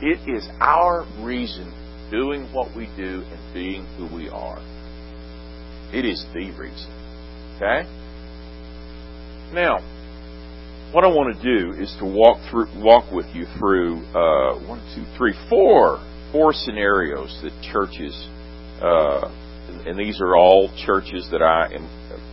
It 0.00 0.18
is 0.28 0.48
our 0.60 1.06
reason 1.20 1.72
doing 2.10 2.52
what 2.52 2.74
we 2.76 2.86
do 2.96 3.24
and 3.30 3.54
being 3.54 3.84
who 3.96 4.14
we 4.14 4.28
are. 4.28 4.58
It 5.92 6.04
is 6.04 6.24
the 6.32 6.50
reason. 6.52 6.92
Okay? 7.56 7.88
Now, 9.52 9.78
what 10.92 11.04
I 11.04 11.08
want 11.08 11.36
to 11.36 11.42
do 11.42 11.72
is 11.72 11.94
to 12.00 12.04
walk 12.04 12.38
through, 12.50 12.68
walk 12.76 13.12
with 13.12 13.26
you 13.34 13.46
through 13.58 14.04
uh, 14.16 14.56
one, 14.66 14.80
two, 14.94 15.04
three, 15.16 15.34
four, 15.50 16.00
four 16.32 16.52
scenarios 16.52 17.38
that 17.42 17.52
churches, 17.72 18.14
uh, 18.80 19.28
and 19.86 19.98
these 19.98 20.20
are 20.20 20.36
all 20.36 20.70
churches 20.86 21.28
that 21.30 21.42
I 21.42 21.66
am, 21.74 21.84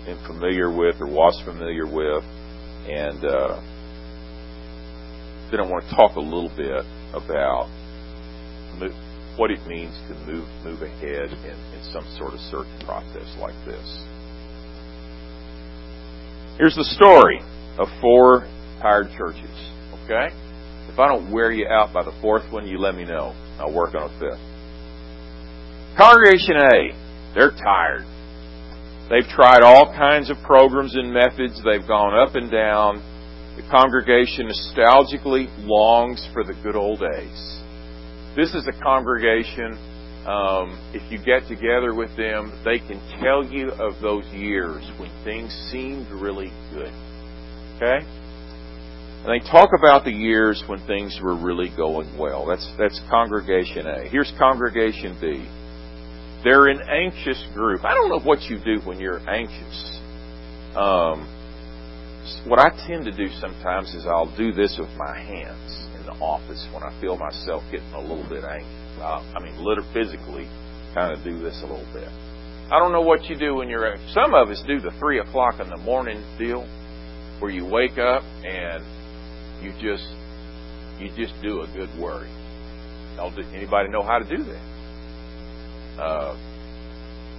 am 0.08 0.26
familiar 0.28 0.76
with 0.76 1.02
or 1.02 1.08
was 1.08 1.42
familiar 1.46 1.86
with, 1.86 2.24
and 2.90 3.24
uh, 3.26 3.60
then 5.52 5.60
I 5.60 5.70
want 5.70 5.84
to 5.90 5.96
talk 5.96 6.16
a 6.16 6.22
little 6.22 6.52
bit 6.56 6.86
about 7.14 7.70
what 9.38 9.52
it 9.52 9.66
means 9.68 9.94
to 10.08 10.16
move 10.26 10.48
move 10.64 10.82
ahead 10.82 11.32
in, 11.44 11.58
in 11.76 11.82
some 11.92 12.06
sort 12.18 12.34
of 12.34 12.40
search 12.52 12.68
process 12.86 13.28
like 13.40 13.56
this. 13.66 13.86
Here's 16.58 16.76
the 16.76 16.88
story 16.96 17.42
of 17.78 17.88
four 18.00 18.48
tired 18.82 19.08
churches. 19.18 19.52
Okay? 20.04 20.30
If 20.88 21.00
I 21.00 21.08
don't 21.08 21.32
wear 21.32 21.52
you 21.52 21.68
out 21.68 21.94
by 21.94 22.04
the 22.04 22.14
fourth 22.22 22.50
one, 22.52 22.68
you 22.68 22.78
let 22.78 22.96
me 22.96 23.04
know. 23.04 23.36
I'll 23.60 23.74
work 23.74 23.94
on 23.96 24.04
a 24.04 24.20
fifth. 24.20 24.55
Congregation 25.98 26.58
A, 26.58 27.34
they're 27.34 27.52
tired. 27.52 28.04
They've 29.10 29.28
tried 29.30 29.62
all 29.62 29.94
kinds 29.96 30.30
of 30.30 30.38
programs 30.44 30.96
and 30.96 31.14
methods. 31.14 31.62
They've 31.64 31.88
gone 31.88 32.14
up 32.14 32.36
and 32.36 32.52
down. 32.52 32.98
The 33.56 33.62
congregation 33.72 34.52
nostalgically 34.52 35.48
longs 35.60 36.28
for 36.34 36.44
the 36.44 36.54
good 36.62 36.76
old 36.76 37.00
days. 37.00 37.62
This 38.36 38.54
is 38.54 38.68
a 38.68 38.84
congregation, 38.84 39.80
um, 40.28 40.76
if 40.94 41.10
you 41.10 41.18
get 41.24 41.48
together 41.48 41.94
with 41.96 42.18
them, 42.18 42.52
they 42.66 42.80
can 42.80 43.00
tell 43.24 43.46
you 43.46 43.72
of 43.72 44.02
those 44.02 44.26
years 44.34 44.84
when 44.98 45.10
things 45.24 45.54
seemed 45.72 46.12
really 46.12 46.52
good. 46.74 46.92
Okay? 47.78 48.04
And 49.24 49.32
they 49.32 49.40
talk 49.50 49.70
about 49.78 50.04
the 50.04 50.12
years 50.12 50.62
when 50.68 50.86
things 50.86 51.18
were 51.24 51.38
really 51.38 51.72
going 51.78 52.18
well. 52.18 52.46
That's, 52.46 52.70
that's 52.78 53.00
congregation 53.10 53.88
A. 53.88 54.10
Here's 54.10 54.34
congregation 54.38 55.18
B. 55.22 55.48
They're 56.46 56.68
an 56.68 56.82
anxious 56.88 57.44
group. 57.56 57.84
I 57.84 57.96
don't 57.96 58.08
know 58.08 58.20
what 58.20 58.44
you 58.44 58.62
do 58.64 58.80
when 58.86 59.00
you're 59.00 59.20
anxious. 59.28 60.00
Um, 60.78 61.26
what 62.46 62.60
I 62.60 62.70
tend 62.86 63.06
to 63.06 63.12
do 63.12 63.34
sometimes 63.42 63.96
is 63.96 64.06
I'll 64.06 64.30
do 64.38 64.54
this 64.54 64.78
with 64.80 64.92
my 64.96 65.18
hands 65.18 65.74
in 65.98 66.06
the 66.06 66.14
office 66.22 66.68
when 66.72 66.84
I 66.84 66.94
feel 67.02 67.18
myself 67.18 67.64
getting 67.72 67.92
a 67.94 68.00
little 68.00 68.30
bit 68.30 68.44
anxious. 68.44 69.02
Uh, 69.02 69.26
I 69.36 69.42
mean, 69.42 69.58
literally, 69.58 69.90
physically, 69.92 70.46
kind 70.94 71.18
of 71.18 71.24
do 71.26 71.40
this 71.42 71.60
a 71.64 71.66
little 71.66 71.90
bit. 71.92 72.08
I 72.72 72.78
don't 72.78 72.92
know 72.92 73.02
what 73.02 73.24
you 73.26 73.38
do 73.38 73.56
when 73.56 73.68
you're. 73.68 73.98
Some 74.14 74.36
of 74.36 74.50
us 74.50 74.62
do 74.68 74.80
the 74.80 74.92
three 75.00 75.20
o'clock 75.20 75.60
in 75.60 75.70
the 75.70 75.78
morning 75.78 76.24
deal, 76.38 76.62
where 77.40 77.50
you 77.50 77.66
wake 77.66 77.98
up 77.98 78.22
and 78.46 78.86
you 79.66 79.74
just 79.82 80.06
you 81.02 81.10
just 81.18 81.34
do 81.42 81.62
a 81.62 81.68
good 81.74 81.90
worry. 82.00 82.30
Anybody 83.52 83.90
know 83.90 84.04
how 84.04 84.20
to 84.20 84.30
do 84.30 84.44
that? 84.44 84.75
Uh, 86.00 86.36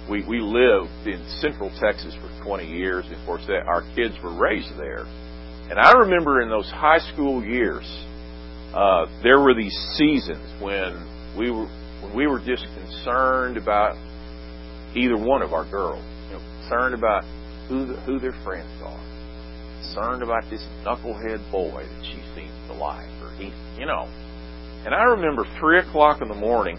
we 0.09 0.23
we 0.27 0.39
lived 0.39 1.07
in 1.07 1.23
Central 1.41 1.69
Texas 1.79 2.15
for 2.21 2.45
20 2.45 2.65
years. 2.65 3.05
Of 3.11 3.25
course, 3.25 3.43
that 3.47 3.67
our 3.67 3.83
kids 3.95 4.15
were 4.23 4.33
raised 4.33 4.77
there, 4.77 5.05
and 5.69 5.79
I 5.79 5.91
remember 5.91 6.41
in 6.41 6.49
those 6.49 6.69
high 6.71 6.99
school 7.13 7.43
years 7.43 7.85
uh, 8.73 9.05
there 9.23 9.39
were 9.39 9.53
these 9.53 9.75
seasons 9.95 10.61
when 10.61 10.93
we 11.37 11.51
were 11.51 11.67
when 12.01 12.15
we 12.15 12.27
were 12.27 12.39
just 12.39 12.65
concerned 12.75 13.57
about 13.57 13.97
either 14.95 15.17
one 15.17 15.41
of 15.41 15.53
our 15.53 15.69
girls, 15.69 16.03
you 16.27 16.33
know, 16.33 16.43
concerned 16.61 16.93
about 16.93 17.23
who 17.67 17.85
the, 17.85 17.95
who 18.01 18.19
their 18.19 18.35
friends 18.43 18.69
are, 18.83 19.01
concerned 19.81 20.21
about 20.23 20.43
this 20.49 20.61
knucklehead 20.85 21.39
boy 21.51 21.83
that 21.83 22.03
she 22.05 22.21
seems 22.35 22.53
to 22.67 22.73
like, 22.73 23.09
or 23.21 23.31
he, 23.37 23.51
you 23.79 23.85
know. 23.85 24.05
And 24.85 24.93
I 24.93 25.03
remember 25.03 25.43
three 25.59 25.79
o'clock 25.79 26.21
in 26.21 26.27
the 26.27 26.35
morning. 26.35 26.77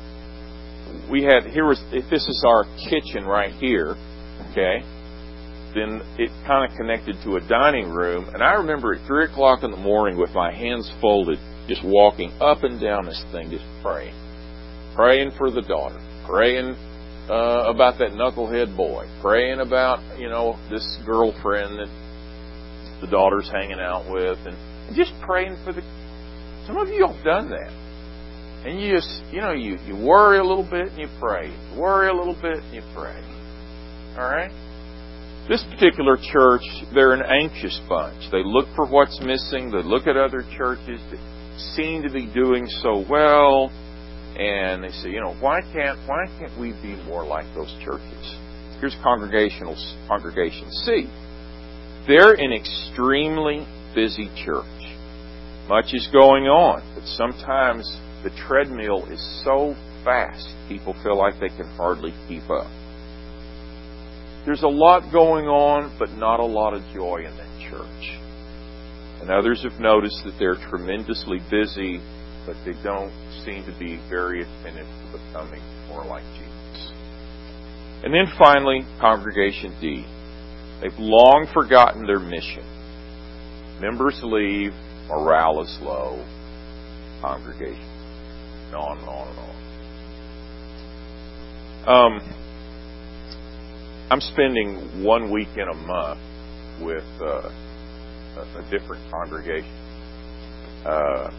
We 1.10 1.22
had 1.22 1.44
here 1.44 1.66
was 1.66 1.82
if 1.92 2.08
this 2.10 2.26
is 2.28 2.44
our 2.46 2.64
kitchen 2.88 3.24
right 3.24 3.52
here, 3.52 3.96
okay. 4.50 4.82
Then 5.74 6.00
it 6.18 6.30
kind 6.46 6.70
of 6.70 6.76
connected 6.76 7.16
to 7.24 7.36
a 7.36 7.40
dining 7.46 7.90
room, 7.90 8.28
and 8.32 8.42
I 8.42 8.54
remember 8.54 8.94
at 8.94 9.06
three 9.06 9.24
o'clock 9.24 9.62
in 9.62 9.70
the 9.70 9.76
morning 9.76 10.18
with 10.18 10.30
my 10.30 10.50
hands 10.50 10.90
folded 11.00 11.38
just 11.68 11.84
walking 11.84 12.32
up 12.40 12.64
and 12.64 12.80
down 12.80 13.04
this 13.04 13.22
thing, 13.30 13.50
just 13.50 13.64
praying. 13.82 14.14
Praying 14.96 15.32
for 15.36 15.50
the 15.50 15.60
daughter. 15.60 16.00
Praying 16.26 16.74
uh, 17.28 17.68
about 17.68 17.98
that 17.98 18.12
knucklehead 18.12 18.74
boy. 18.74 19.06
Praying 19.20 19.60
about, 19.60 20.18
you 20.18 20.28
know, 20.28 20.58
this 20.70 20.98
girlfriend 21.04 21.78
that 21.78 23.00
the 23.02 23.06
daughter's 23.06 23.48
hanging 23.50 23.78
out 23.78 24.10
with. 24.10 24.38
And, 24.46 24.56
and 24.88 24.96
just 24.96 25.12
praying 25.20 25.56
for 25.64 25.72
the. 25.72 25.82
Some 26.66 26.78
of 26.78 26.88
you 26.88 27.06
have 27.06 27.22
done 27.24 27.50
that. 27.50 27.70
And 28.64 28.80
you 28.80 28.94
just, 28.96 29.22
you 29.32 29.40
know, 29.40 29.52
you, 29.52 29.78
you 29.86 29.94
worry 29.94 30.38
a 30.38 30.44
little 30.44 30.68
bit 30.68 30.88
and 30.88 30.98
you 30.98 31.08
pray. 31.20 31.48
You 31.48 31.80
worry 31.80 32.08
a 32.08 32.12
little 32.12 32.34
bit 32.34 32.58
and 32.58 32.74
you 32.74 32.82
pray. 32.94 33.22
All 34.18 34.28
right? 34.28 34.50
This 35.48 35.64
particular 35.70 36.16
church, 36.20 36.62
they're 36.92 37.12
an 37.14 37.22
anxious 37.22 37.80
bunch. 37.88 38.30
They 38.30 38.42
look 38.44 38.66
for 38.76 38.84
what's 38.86 39.18
missing. 39.20 39.70
They 39.70 39.82
look 39.82 40.06
at 40.06 40.16
other 40.16 40.44
churches 40.56 41.00
that 41.10 41.20
seem 41.74 42.02
to 42.02 42.10
be 42.10 42.26
doing 42.26 42.66
so 42.82 43.04
well, 43.08 43.70
and 44.38 44.84
they 44.84 44.90
say, 44.90 45.10
you 45.10 45.20
know, 45.20 45.34
why 45.40 45.60
can't 45.72 45.98
why 46.06 46.26
can't 46.38 46.52
we 46.60 46.72
be 46.82 47.00
more 47.06 47.24
like 47.24 47.46
those 47.54 47.74
churches? 47.82 48.36
Here's 48.78 48.94
congregational 49.02 49.74
congregation 50.06 50.70
C. 50.84 51.08
They're 52.06 52.34
an 52.34 52.52
extremely 52.52 53.66
busy 53.94 54.28
church. 54.44 54.66
Much 55.68 55.92
is 55.92 56.08
going 56.12 56.44
on, 56.44 56.82
but 56.94 57.04
sometimes 57.04 57.84
the 58.22 58.30
treadmill 58.46 59.06
is 59.10 59.20
so 59.44 59.74
fast, 60.04 60.48
people 60.68 60.94
feel 61.02 61.16
like 61.16 61.34
they 61.40 61.48
can 61.48 61.66
hardly 61.76 62.12
keep 62.26 62.48
up. 62.50 62.70
There's 64.44 64.62
a 64.62 64.68
lot 64.68 65.12
going 65.12 65.46
on, 65.46 65.94
but 65.98 66.10
not 66.12 66.40
a 66.40 66.44
lot 66.44 66.72
of 66.72 66.82
joy 66.94 67.24
in 67.26 67.36
that 67.36 67.70
church. 67.70 68.18
And 69.20 69.30
others 69.30 69.62
have 69.62 69.80
noticed 69.80 70.22
that 70.24 70.34
they're 70.38 70.56
tremendously 70.70 71.38
busy, 71.50 72.00
but 72.46 72.56
they 72.64 72.72
don't 72.82 73.12
seem 73.44 73.66
to 73.66 73.74
be 73.78 74.00
very 74.08 74.42
attentive 74.42 74.86
to 74.86 75.18
becoming 75.18 75.60
more 75.88 76.04
like 76.04 76.24
Jesus. 76.32 76.92
And 78.04 78.14
then 78.14 78.26
finally, 78.38 78.86
Congregation 79.00 79.76
D. 79.80 80.06
They've 80.80 80.98
long 80.98 81.50
forgotten 81.52 82.06
their 82.06 82.20
mission. 82.20 82.64
Members 83.80 84.20
leave, 84.22 84.72
morale 85.08 85.62
is 85.62 85.78
low, 85.82 86.24
congregation. 87.20 87.87
On 88.74 88.98
and 88.98 89.08
on 89.08 89.28
and 89.28 89.38
on. 89.38 89.58
Um, 91.88 92.20
I'm 94.10 94.20
spending 94.20 95.04
one 95.04 95.30
week 95.30 95.48
in 95.56 95.68
a 95.68 95.74
month 95.74 96.20
with 96.80 97.04
uh, 97.20 97.50
a, 98.36 98.58
a, 98.58 98.70
different 98.70 99.10
congregation. 99.10 99.70
Uh, 100.84 101.30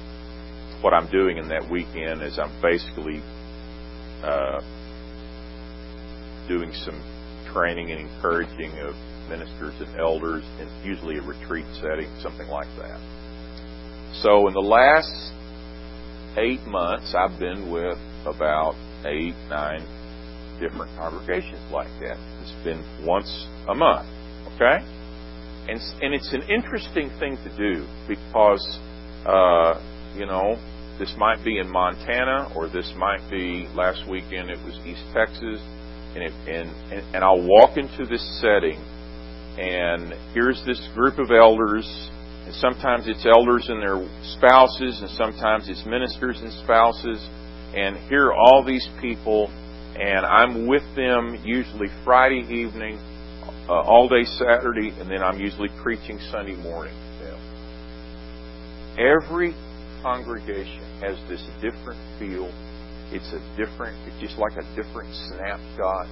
what 0.82 0.94
I'm 0.94 1.10
doing 1.12 1.38
in 1.38 1.48
that 1.50 1.70
weekend 1.70 2.24
is 2.24 2.40
I'm 2.40 2.62
basically 2.62 3.22
uh, 4.24 4.62
doing 6.48 6.72
some 6.74 7.02
training 7.54 7.92
and 7.92 8.02
encouraging 8.02 8.72
of 8.80 8.96
ministers 9.30 9.76
and 9.80 10.00
elders 10.00 10.44
in 10.60 10.68
usually 10.84 11.18
a 11.18 11.22
retreat 11.22 11.66
setting, 11.82 12.10
something 12.22 12.48
like 12.48 12.68
that. 12.78 13.00
So 14.22 14.48
in 14.48 14.54
the 14.54 14.60
last 14.60 15.34
eight 16.38 16.62
months, 16.68 17.16
I've 17.16 17.40
been 17.40 17.72
with 17.72 17.98
about 18.26 18.76
eight, 19.06 19.36
nine 19.50 19.82
different 20.60 20.92
congregations 20.98 21.62
like 21.72 21.90
that. 22.02 22.18
It's 22.42 22.64
been 22.64 22.84
once 23.06 23.48
a 23.68 23.74
month, 23.74 24.08
okay? 24.56 24.84
And, 25.70 25.80
and 26.02 26.14
it's 26.14 26.34
an 26.34 26.44
interesting 26.50 27.10
thing 27.20 27.38
to 27.38 27.58
do 27.58 27.88
because, 28.08 28.62
uh, 29.26 29.80
you 30.16 30.26
know, 30.26 30.58
this 31.00 31.14
might 31.18 31.44
be 31.46 31.60
in 31.60 31.70
Montana 31.70 32.52
or 32.56 32.68
this 32.68 32.94
might 32.98 33.22
be 33.32 33.68
last 33.74 34.04
weekend 34.10 34.50
it 34.50 34.60
was 34.66 34.76
East 34.86 35.04
Texas. 35.14 35.62
And, 36.16 36.24
it, 36.24 36.34
and, 36.50 36.70
and, 36.92 37.16
and 37.16 37.24
I'll 37.24 37.46
walk 37.46 37.78
into 37.78 38.06
this 38.06 38.42
setting 38.42 38.84
and 39.60 40.14
here's 40.34 40.64
this 40.66 40.80
group 40.94 41.20
of 41.20 41.32
elders 41.32 41.86
and 42.50 42.58
sometimes 42.58 43.06
it's 43.06 43.28
elders 43.28 43.70
and 43.70 43.80
their 43.80 44.02
spouses, 44.34 45.02
and 45.02 45.10
sometimes 45.12 45.70
it's 45.70 45.86
ministers 45.86 46.42
and 46.42 46.52
spouses. 46.66 47.22
And 47.78 47.96
here 48.10 48.30
are 48.30 48.34
all 48.34 48.66
these 48.66 48.90
people, 49.00 49.54
and 49.94 50.26
I'm 50.26 50.66
with 50.66 50.82
them 50.96 51.40
usually 51.46 51.90
Friday 52.04 52.42
evening, 52.50 52.98
uh, 53.70 53.86
all 53.86 54.10
day 54.10 54.24
Saturday, 54.26 54.90
and 54.98 55.12
then 55.12 55.22
I'm 55.22 55.40
usually 55.40 55.70
preaching 55.84 56.18
Sunday 56.32 56.56
morning. 56.56 56.96
Every 58.98 59.54
congregation 60.02 60.82
has 61.02 61.22
this 61.30 61.46
different 61.62 62.02
feel. 62.18 62.50
It's 63.14 63.30
a 63.30 63.42
different, 63.62 63.96
it's 64.10 64.20
just 64.20 64.40
like 64.40 64.58
a 64.58 64.66
different 64.76 65.14
snapshot. 65.30 66.08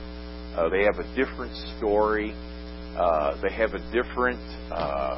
Uh, 0.53 0.69
they 0.69 0.83
have 0.83 0.99
a 0.99 1.15
different 1.15 1.55
story. 1.77 2.29
Uh, 2.95 3.41
they 3.41 3.51
have 3.51 3.73
a 3.73 3.81
different 3.91 4.39
uh, 4.71 5.17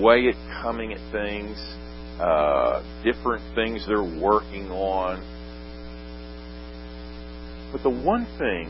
way 0.00 0.28
at 0.28 0.34
coming 0.62 0.92
at 0.92 1.12
things, 1.12 1.56
uh, 2.20 2.82
different 3.04 3.42
things 3.54 3.84
they're 3.86 4.02
working 4.02 4.70
on. 4.70 5.20
But 7.72 7.82
the 7.82 7.90
one 7.90 8.26
thing 8.38 8.68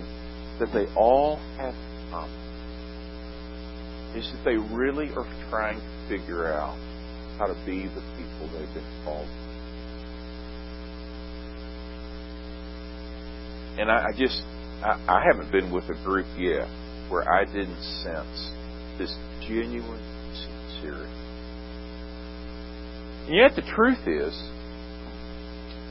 that 0.58 0.72
they 0.72 0.86
all 0.94 1.36
have 1.56 1.74
in 1.74 2.10
common 2.10 2.42
is 4.16 4.30
that 4.32 4.44
they 4.44 4.56
really 4.56 5.10
are 5.16 5.26
trying 5.50 5.80
to 5.80 6.08
figure 6.08 6.52
out 6.52 6.78
how 7.38 7.46
to 7.46 7.54
be 7.66 7.86
the 7.88 8.02
people 8.16 8.48
they've 8.52 8.74
been 8.74 9.02
called. 9.04 9.28
And 13.78 13.90
I, 13.90 14.08
I 14.08 14.12
just, 14.16 14.42
I, 14.84 15.00
I 15.08 15.24
haven't 15.24 15.50
been 15.50 15.72
with 15.72 15.84
a 15.84 15.94
group 16.04 16.26
yet 16.38 16.68
where 17.08 17.28
I 17.28 17.44
didn't 17.44 17.82
sense 18.04 18.50
this 18.98 19.16
genuine 19.40 20.21
And 23.26 23.36
yet 23.36 23.54
the 23.54 23.62
truth 23.62 24.06
is, 24.06 24.34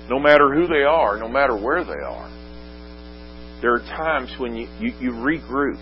no 0.10 0.20
matter 0.20 0.54
who 0.54 0.68
they 0.68 0.84
are, 0.84 1.18
no 1.18 1.30
matter 1.30 1.56
where 1.56 1.84
they 1.84 1.92
are, 1.92 2.30
there 3.62 3.74
are 3.76 3.80
times 3.80 4.34
when 4.40 4.56
you, 4.56 4.68
you, 4.80 4.94
you 5.00 5.12
regroup 5.12 5.78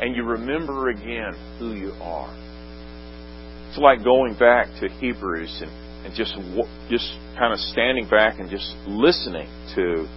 and 0.00 0.16
you 0.16 0.24
remember 0.24 0.88
again 0.88 1.34
who 1.58 1.72
you 1.74 1.92
are. 2.02 2.34
It's 3.68 3.78
like 3.78 4.02
going 4.02 4.34
back 4.34 4.66
to 4.80 4.88
Hebrews 4.88 5.62
and, 5.62 5.70
and 6.06 6.14
just 6.14 6.34
just 6.88 7.12
kind 7.38 7.52
of 7.52 7.58
standing 7.58 8.08
back 8.08 8.38
and 8.40 8.48
just 8.48 8.74
listening 8.86 9.48
to, 9.74 10.08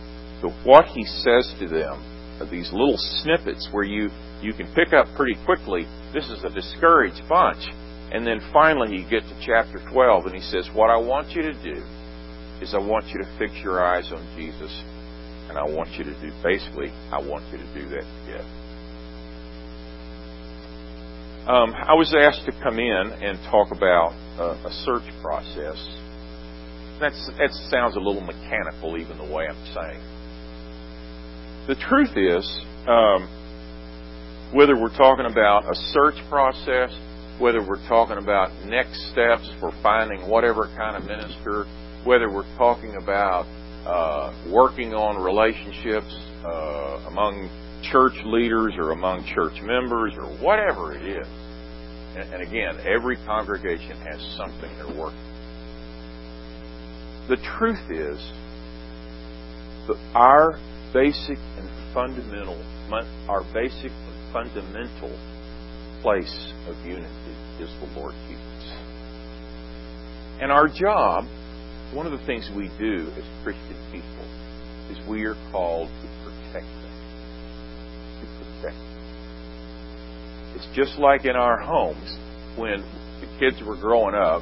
to 0.41 0.49
what 0.63 0.85
he 0.85 1.03
says 1.03 1.53
to 1.59 1.67
them. 1.67 2.05
These 2.49 2.71
little 2.71 2.97
snippets 2.97 3.67
where 3.71 3.83
you, 3.83 4.09
you 4.41 4.53
can 4.53 4.73
pick 4.73 4.93
up 4.93 5.07
pretty 5.17 5.35
quickly. 5.43 5.83
This 6.13 6.29
is 6.29 6.45
a 6.45 6.49
discouraged 6.49 7.21
bunch. 7.27 7.59
And 8.11 8.25
then 8.25 8.41
finally, 8.51 8.97
you 8.97 9.03
get 9.09 9.21
to 9.23 9.35
chapter 9.45 9.79
12, 9.91 10.25
and 10.25 10.35
he 10.35 10.41
says, 10.41 10.67
What 10.73 10.89
I 10.89 10.97
want 10.97 11.29
you 11.31 11.43
to 11.43 11.53
do 11.63 11.83
is 12.61 12.73
I 12.73 12.79
want 12.79 13.07
you 13.07 13.19
to 13.19 13.37
fix 13.37 13.53
your 13.63 13.85
eyes 13.85 14.11
on 14.11 14.25
Jesus, 14.35 14.71
and 15.49 15.57
I 15.57 15.63
want 15.63 15.91
you 15.93 16.03
to 16.03 16.13
do, 16.21 16.31
basically, 16.41 16.89
I 17.11 17.21
want 17.21 17.45
you 17.51 17.57
to 17.59 17.73
do 17.73 17.87
that 17.89 18.05
together. 18.25 18.59
Um, 21.47 21.73
I 21.73 21.93
was 21.93 22.13
asked 22.13 22.45
to 22.45 22.51
come 22.61 22.77
in 22.79 23.11
and 23.21 23.39
talk 23.49 23.71
about 23.71 24.13
uh, 24.37 24.69
a 24.69 24.71
search 24.85 25.07
process. 25.21 25.77
That's, 26.99 27.29
that 27.37 27.49
sounds 27.71 27.95
a 27.95 27.99
little 27.99 28.21
mechanical, 28.21 28.97
even 28.97 29.17
the 29.17 29.25
way 29.25 29.47
I'm 29.47 29.65
saying. 29.73 30.01
The 31.67 31.75
truth 31.89 32.17
is, 32.17 32.45
um, 32.87 33.29
whether 34.53 34.75
we're 34.75 34.95
talking 34.97 35.25
about 35.25 35.65
a 35.65 35.75
search 35.93 36.17
process 36.29 36.91
whether 37.39 37.65
we're 37.65 37.87
talking 37.87 38.17
about 38.17 38.51
next 38.65 39.11
steps 39.11 39.49
for 39.59 39.71
finding 39.81 40.27
whatever 40.29 40.67
kind 40.75 40.95
of 40.97 41.05
minister, 41.05 41.65
whether 42.03 42.29
we're 42.29 42.57
talking 42.57 42.95
about 42.95 43.45
uh, 43.85 44.33
working 44.51 44.93
on 44.93 45.21
relationships 45.23 46.13
uh, 46.43 47.07
among 47.07 47.49
church 47.91 48.13
leaders 48.25 48.73
or 48.77 48.91
among 48.91 49.23
church 49.33 49.61
members 49.63 50.13
or 50.17 50.27
whatever 50.43 50.93
it 50.93 51.01
is. 51.01 51.27
And, 52.15 52.33
and 52.33 52.41
again, 52.43 52.77
every 52.85 53.15
congregation 53.25 53.95
has 54.01 54.19
something 54.35 54.69
they're 54.75 54.99
working. 54.99 55.19
The 57.29 57.37
truth 57.57 57.89
is 57.89 58.19
that 59.87 59.97
our 60.13 60.59
basic 60.93 61.37
and 61.57 61.69
fundamental, 61.93 62.59
our 63.29 63.43
basic 63.53 63.91
and 63.91 64.33
fundamental 64.33 65.15
place 66.01 66.53
of 66.67 66.75
unity 66.85 67.35
is 67.59 67.69
the 67.79 67.99
Lord 67.99 68.13
Jesus. 68.27 68.49
And 70.41 70.51
our 70.51 70.67
job, 70.67 71.25
one 71.93 72.05
of 72.05 72.13
the 72.17 72.25
things 72.25 72.49
we 72.55 72.71
do 72.79 73.11
as 73.17 73.23
Christian 73.43 73.75
people, 73.91 74.25
is 74.89 74.97
we 75.07 75.25
are 75.25 75.35
called 75.51 75.89
to 75.89 76.07
protect 76.23 76.65
them. 76.65 76.95
To 78.21 78.25
protect 78.37 78.77
them. 78.77 78.99
It's 80.55 80.67
just 80.75 80.97
like 80.97 81.25
in 81.25 81.35
our 81.35 81.59
homes 81.59 82.17
when 82.57 82.81
the 83.21 83.27
kids 83.39 83.61
were 83.65 83.75
growing 83.75 84.15
up 84.15 84.41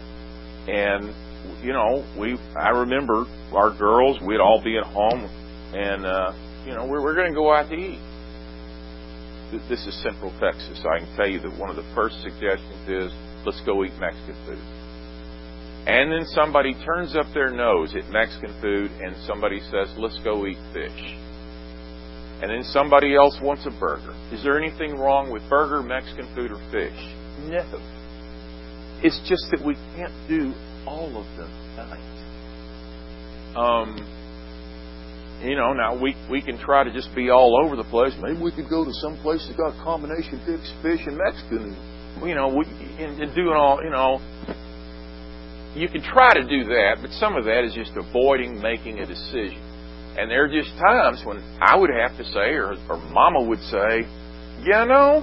and 0.67 1.13
you 1.63 1.73
know, 1.73 2.05
we 2.19 2.37
I 2.55 2.69
remember 2.69 3.25
our 3.53 3.75
girls, 3.75 4.19
we'd 4.21 4.39
all 4.39 4.61
be 4.63 4.77
at 4.77 4.85
home 4.85 5.29
and 5.73 6.05
uh, 6.05 6.33
you 6.65 6.73
know, 6.73 6.85
we're, 6.85 7.15
to 7.15 7.33
go 7.33 7.53
out 7.53 7.69
to 7.69 7.75
eat 7.75 7.99
this 9.51 9.87
is 9.87 9.95
Central 10.03 10.31
Texas. 10.39 10.83
I 10.83 10.99
can 10.99 11.15
tell 11.15 11.27
you 11.27 11.39
that 11.39 11.57
one 11.57 11.69
of 11.69 11.75
the 11.75 11.87
first 11.95 12.21
suggestions 12.21 12.87
is 12.87 13.13
let's 13.45 13.61
go 13.65 13.83
eat 13.83 13.93
Mexican 13.99 14.35
food. 14.45 14.59
And 15.87 16.11
then 16.11 16.25
somebody 16.35 16.73
turns 16.83 17.15
up 17.15 17.27
their 17.33 17.49
nose 17.49 17.95
at 17.95 18.11
Mexican 18.11 18.51
food 18.59 18.91
and 18.99 19.15
somebody 19.25 19.61
says, 19.71 19.87
let's 19.97 20.19
go 20.23 20.45
eat 20.45 20.59
fish. 20.73 21.15
And 22.41 22.51
then 22.51 22.63
somebody 22.63 23.15
else 23.15 23.39
wants 23.41 23.65
a 23.65 23.71
burger. 23.79 24.13
Is 24.31 24.43
there 24.43 24.61
anything 24.61 24.97
wrong 24.99 25.31
with 25.31 25.41
burger, 25.49 25.81
Mexican 25.81 26.27
food, 26.35 26.51
or 26.51 26.59
fish? 26.69 26.93
No. 27.47 27.65
It's 29.01 29.17
just 29.27 29.47
that 29.51 29.63
we 29.65 29.75
can't 29.95 30.13
do 30.27 30.53
all 30.85 31.07
of 31.17 31.25
them 31.37 31.49
tonight. 31.75 32.17
Um, 33.55 33.95
you 35.41 35.55
know, 35.55 35.73
now 35.73 35.99
we 35.99 36.15
we 36.29 36.41
can 36.41 36.57
try 36.57 36.83
to 36.83 36.91
just 36.91 37.13
be 37.15 37.29
all 37.29 37.61
over 37.63 37.75
the 37.75 37.83
place. 37.85 38.13
Maybe 38.19 38.41
we 38.41 38.51
could 38.51 38.69
go 38.69 38.83
to 38.83 38.93
some 38.93 39.17
place 39.21 39.45
that 39.47 39.57
got 39.57 39.73
combination 39.83 40.41
fish, 40.45 40.65
fish 40.81 41.05
and 41.05 41.17
Mexican, 41.17 41.73
and 41.73 42.29
you 42.29 42.35
know, 42.35 42.49
and, 42.49 43.21
and 43.21 43.35
doing 43.35 43.53
all, 43.53 43.79
you 43.83 43.91
know, 43.91 44.19
you 45.75 45.87
can 45.87 46.01
try 46.01 46.33
to 46.33 46.41
do 46.41 46.63
that, 46.65 46.97
but 47.01 47.11
some 47.11 47.35
of 47.35 47.45
that 47.45 47.63
is 47.63 47.73
just 47.73 47.91
avoiding 47.95 48.59
making 48.61 48.99
a 48.99 49.05
decision. 49.05 49.61
And 50.17 50.31
there 50.31 50.45
are 50.45 50.49
just 50.49 50.71
times 50.79 51.21
when 51.23 51.37
I 51.61 51.77
would 51.77 51.91
have 51.91 52.17
to 52.17 52.23
say, 52.25 52.57
or, 52.57 52.73
or 52.89 52.97
Mama 52.97 53.43
would 53.43 53.61
say, 53.69 54.01
you 54.63 54.85
know, 54.89 55.21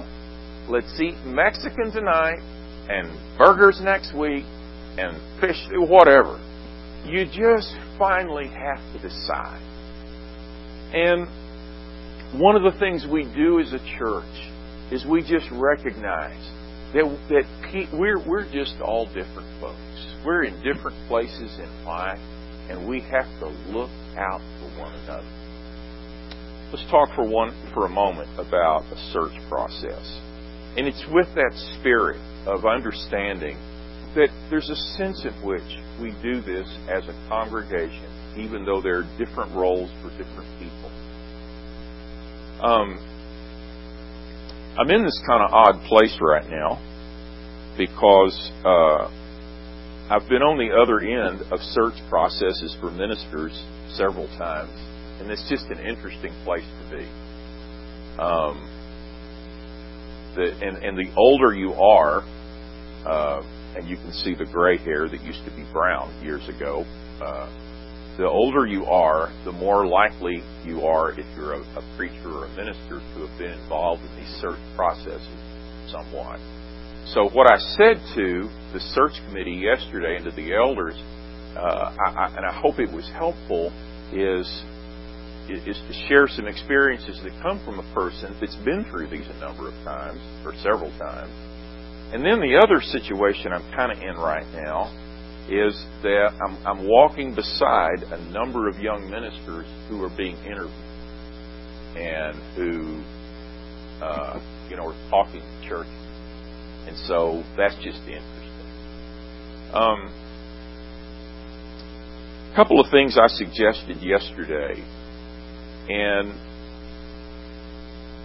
let's 0.69 0.97
eat 1.01 1.15
Mexican 1.25 1.91
tonight 1.91 2.39
and 2.87 3.37
burgers 3.37 3.81
next 3.83 4.15
week 4.15 4.45
and 4.97 5.19
fish, 5.41 5.59
whatever. 5.73 6.39
You 7.03 7.25
just 7.25 7.75
finally 7.99 8.47
have 8.47 8.79
to 8.93 8.99
decide. 8.99 9.74
And 10.93 11.27
one 12.39 12.55
of 12.55 12.63
the 12.63 12.77
things 12.79 13.05
we 13.09 13.23
do 13.35 13.59
as 13.59 13.71
a 13.73 13.79
church 13.97 14.51
is 14.91 15.05
we 15.05 15.21
just 15.21 15.47
recognize 15.51 16.43
that 16.93 17.05
that 17.29 17.45
we're 17.93 18.19
we're 18.19 18.45
just 18.51 18.75
all 18.81 19.05
different 19.07 19.49
folks. 19.59 19.79
We're 20.25 20.43
in 20.43 20.55
different 20.63 20.97
places 21.07 21.59
in 21.59 21.85
life, 21.85 22.19
and 22.69 22.87
we 22.87 23.01
have 23.01 23.27
to 23.39 23.47
look 23.69 23.89
out 24.17 24.41
for 24.59 24.79
one 24.79 24.93
another. 25.03 25.27
Let's 26.71 26.89
talk 26.89 27.09
for 27.15 27.27
one 27.27 27.51
for 27.73 27.85
a 27.85 27.89
moment 27.89 28.29
about 28.39 28.83
a 28.91 28.97
search 29.11 29.35
process, 29.49 30.19
and 30.77 30.87
it's 30.87 31.03
with 31.11 31.27
that 31.35 31.53
spirit 31.79 32.19
of 32.47 32.65
understanding 32.65 33.57
that 34.15 34.29
there's 34.49 34.69
a 34.69 34.75
sense 34.97 35.25
in 35.25 35.33
which 35.45 35.67
we 36.01 36.15
do 36.23 36.41
this 36.41 36.67
as 36.89 37.03
a 37.07 37.27
congregation, 37.27 38.07
even 38.37 38.65
though 38.65 38.81
there 38.81 38.99
are 38.99 39.17
different 39.17 39.53
roles 39.55 39.89
for 40.01 40.09
different 40.17 40.49
people. 40.59 40.91
Um, 42.61 42.99
I'm 44.77 44.89
in 44.91 45.03
this 45.03 45.19
kind 45.25 45.43
of 45.43 45.51
odd 45.53 45.81
place 45.87 46.17
right 46.21 46.49
now 46.49 46.79
because 47.77 48.51
uh, 48.63 49.07
I've 50.09 50.27
been 50.29 50.41
on 50.43 50.57
the 50.57 50.75
other 50.75 50.99
end 50.99 51.41
of 51.51 51.59
search 51.61 51.95
processes 52.09 52.75
for 52.79 52.91
ministers 52.91 53.51
several 53.95 54.27
times, 54.37 54.71
and 55.19 55.31
it's 55.31 55.47
just 55.49 55.65
an 55.67 55.79
interesting 55.79 56.33
place 56.43 56.63
to 56.65 56.97
be. 56.97 57.05
Um, 58.19 58.71
the, 60.35 60.51
and, 60.61 60.77
and 60.83 60.97
the 60.97 61.11
older 61.15 61.53
you 61.53 61.73
are, 61.73 62.21
uh, 63.05 63.41
and 63.75 63.87
you 63.87 63.95
can 63.97 64.11
see 64.11 64.35
the 64.35 64.45
gray 64.45 64.77
hair 64.77 65.07
that 65.07 65.21
used 65.21 65.43
to 65.45 65.51
be 65.55 65.65
brown 65.71 66.11
years 66.23 66.47
ago. 66.49 66.83
Uh, 67.21 67.47
the 68.17 68.27
older 68.27 68.65
you 68.65 68.85
are, 68.85 69.31
the 69.43 69.51
more 69.51 69.85
likely 69.85 70.41
you 70.63 70.85
are, 70.85 71.11
if 71.11 71.25
you're 71.35 71.53
a, 71.53 71.61
a 71.61 71.97
preacher 71.97 72.29
or 72.29 72.45
a 72.45 72.49
minister, 72.55 72.99
to 72.99 73.27
have 73.27 73.37
been 73.37 73.51
involved 73.51 74.03
in 74.03 74.15
these 74.15 74.33
search 74.41 74.59
processes 74.75 75.27
somewhat. 75.91 76.39
So 77.13 77.29
what 77.29 77.47
I 77.47 77.57
said 77.77 78.01
to 78.15 78.49
the 78.73 78.79
search 78.79 79.13
committee 79.27 79.59
yesterday 79.59 80.15
and 80.15 80.25
to 80.25 80.31
the 80.31 80.55
elders, 80.55 80.95
uh, 81.55 81.93
I, 81.95 82.09
I, 82.09 82.25
and 82.37 82.45
I 82.45 82.53
hope 82.53 82.79
it 82.79 82.91
was 82.91 83.09
helpful, 83.13 83.71
is 84.13 84.47
is 85.47 85.77
to 85.77 85.93
share 86.07 86.27
some 86.27 86.47
experiences 86.47 87.19
that 87.21 87.31
come 87.43 87.63
from 87.63 87.77
a 87.77 87.93
person 87.93 88.35
that's 88.41 88.55
been 88.65 88.83
through 88.89 89.07
these 89.09 89.27
a 89.29 89.39
number 89.39 89.67
of 89.67 89.75
times 89.85 90.19
or 90.43 90.55
several 90.63 90.89
times 90.97 91.29
and 92.13 92.23
then 92.23 92.39
the 92.39 92.55
other 92.55 92.81
situation 92.81 93.51
I'm 93.51 93.65
kind 93.75 93.91
of 93.91 93.99
in 93.99 94.15
right 94.15 94.45
now 94.53 94.87
is 95.49 95.75
that 96.01 96.31
I'm, 96.41 96.57
I'm 96.65 96.87
walking 96.87 97.35
beside 97.35 98.01
a 98.09 98.17
number 98.31 98.67
of 98.67 98.79
young 98.79 99.09
ministers 99.09 99.67
who 99.87 100.01
are 100.03 100.15
being 100.15 100.37
interviewed 100.37 100.71
and 101.95 102.35
who, 102.55 103.03
uh, 104.03 104.39
you 104.69 104.75
know, 104.75 104.87
are 104.89 105.09
talking 105.09 105.41
to 105.41 105.69
church. 105.69 105.87
And 106.87 106.97
so 107.07 107.43
that's 107.57 107.75
just 107.75 107.99
interesting. 107.99 108.45
Um, 109.73 110.11
a 112.51 112.55
couple 112.55 112.79
of 112.79 112.89
things 112.89 113.17
I 113.17 113.27
suggested 113.27 114.01
yesterday, 114.01 114.81
and 115.89 116.33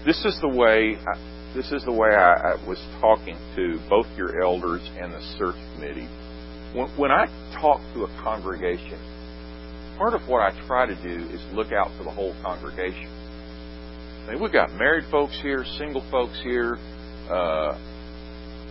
this 0.06 0.24
is 0.24 0.38
the 0.40 0.48
way 0.48 0.96
I, 0.96 1.18
this 1.54 1.72
is 1.72 1.85
the 1.85 1.92
way 1.92 2.11
I, 2.11 2.52
I 2.52 2.68
was 2.68 2.78
talking 3.00 3.37
to 3.56 3.78
both 3.88 4.06
your 4.16 4.42
elders 4.42 4.88
and 5.00 5.12
the 5.12 5.20
search 5.37 5.56
committee. 5.74 6.09
When, 6.74 7.11
I 7.11 7.26
talk 7.61 7.80
to 7.94 8.04
a 8.04 8.09
congregation, 8.22 8.98
part 9.98 10.14
of 10.14 10.22
what 10.28 10.40
I 10.40 10.66
try 10.66 10.87
to 10.87 10.94
do 11.02 11.28
is 11.28 11.40
look 11.52 11.72
out 11.72 11.90
for 11.98 12.04
the 12.04 12.11
whole 12.11 12.35
congregation. 12.42 13.09
I 14.26 14.33
mean, 14.33 14.42
we've 14.42 14.52
got 14.52 14.72
married 14.72 15.04
folks 15.11 15.38
here, 15.42 15.64
single 15.78 16.04
folks 16.11 16.40
here, 16.42 16.78
uh, 17.30 17.78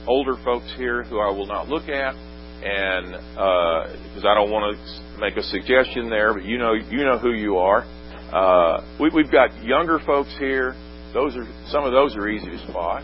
older 0.07 0.35
folks 0.43 0.71
here 0.77 1.03
who 1.03 1.19
I 1.19 1.29
will 1.29 1.47
not 1.47 1.67
look 1.67 1.89
at, 1.89 2.15
and 2.15 3.11
because 3.11 4.23
uh, 4.23 4.29
I 4.29 4.35
don't 4.35 4.51
want 4.51 4.77
to 4.77 5.19
make 5.19 5.37
a 5.37 5.43
suggestion 5.43 6.09
there, 6.09 6.33
but 6.33 6.45
you 6.45 6.57
know, 6.57 6.73
you 6.73 7.03
know 7.03 7.17
who 7.17 7.33
you 7.33 7.57
are. 7.57 7.83
Uh, 8.31 8.85
we, 8.99 9.09
we've 9.13 9.31
got 9.31 9.63
younger 9.63 9.99
folks 10.05 10.33
here 10.39 10.75
those 11.13 11.35
are 11.35 11.47
some 11.67 11.85
of 11.85 11.91
those 11.91 12.15
are 12.15 12.29
easy 12.29 12.49
to 12.49 12.59
spot. 12.69 13.01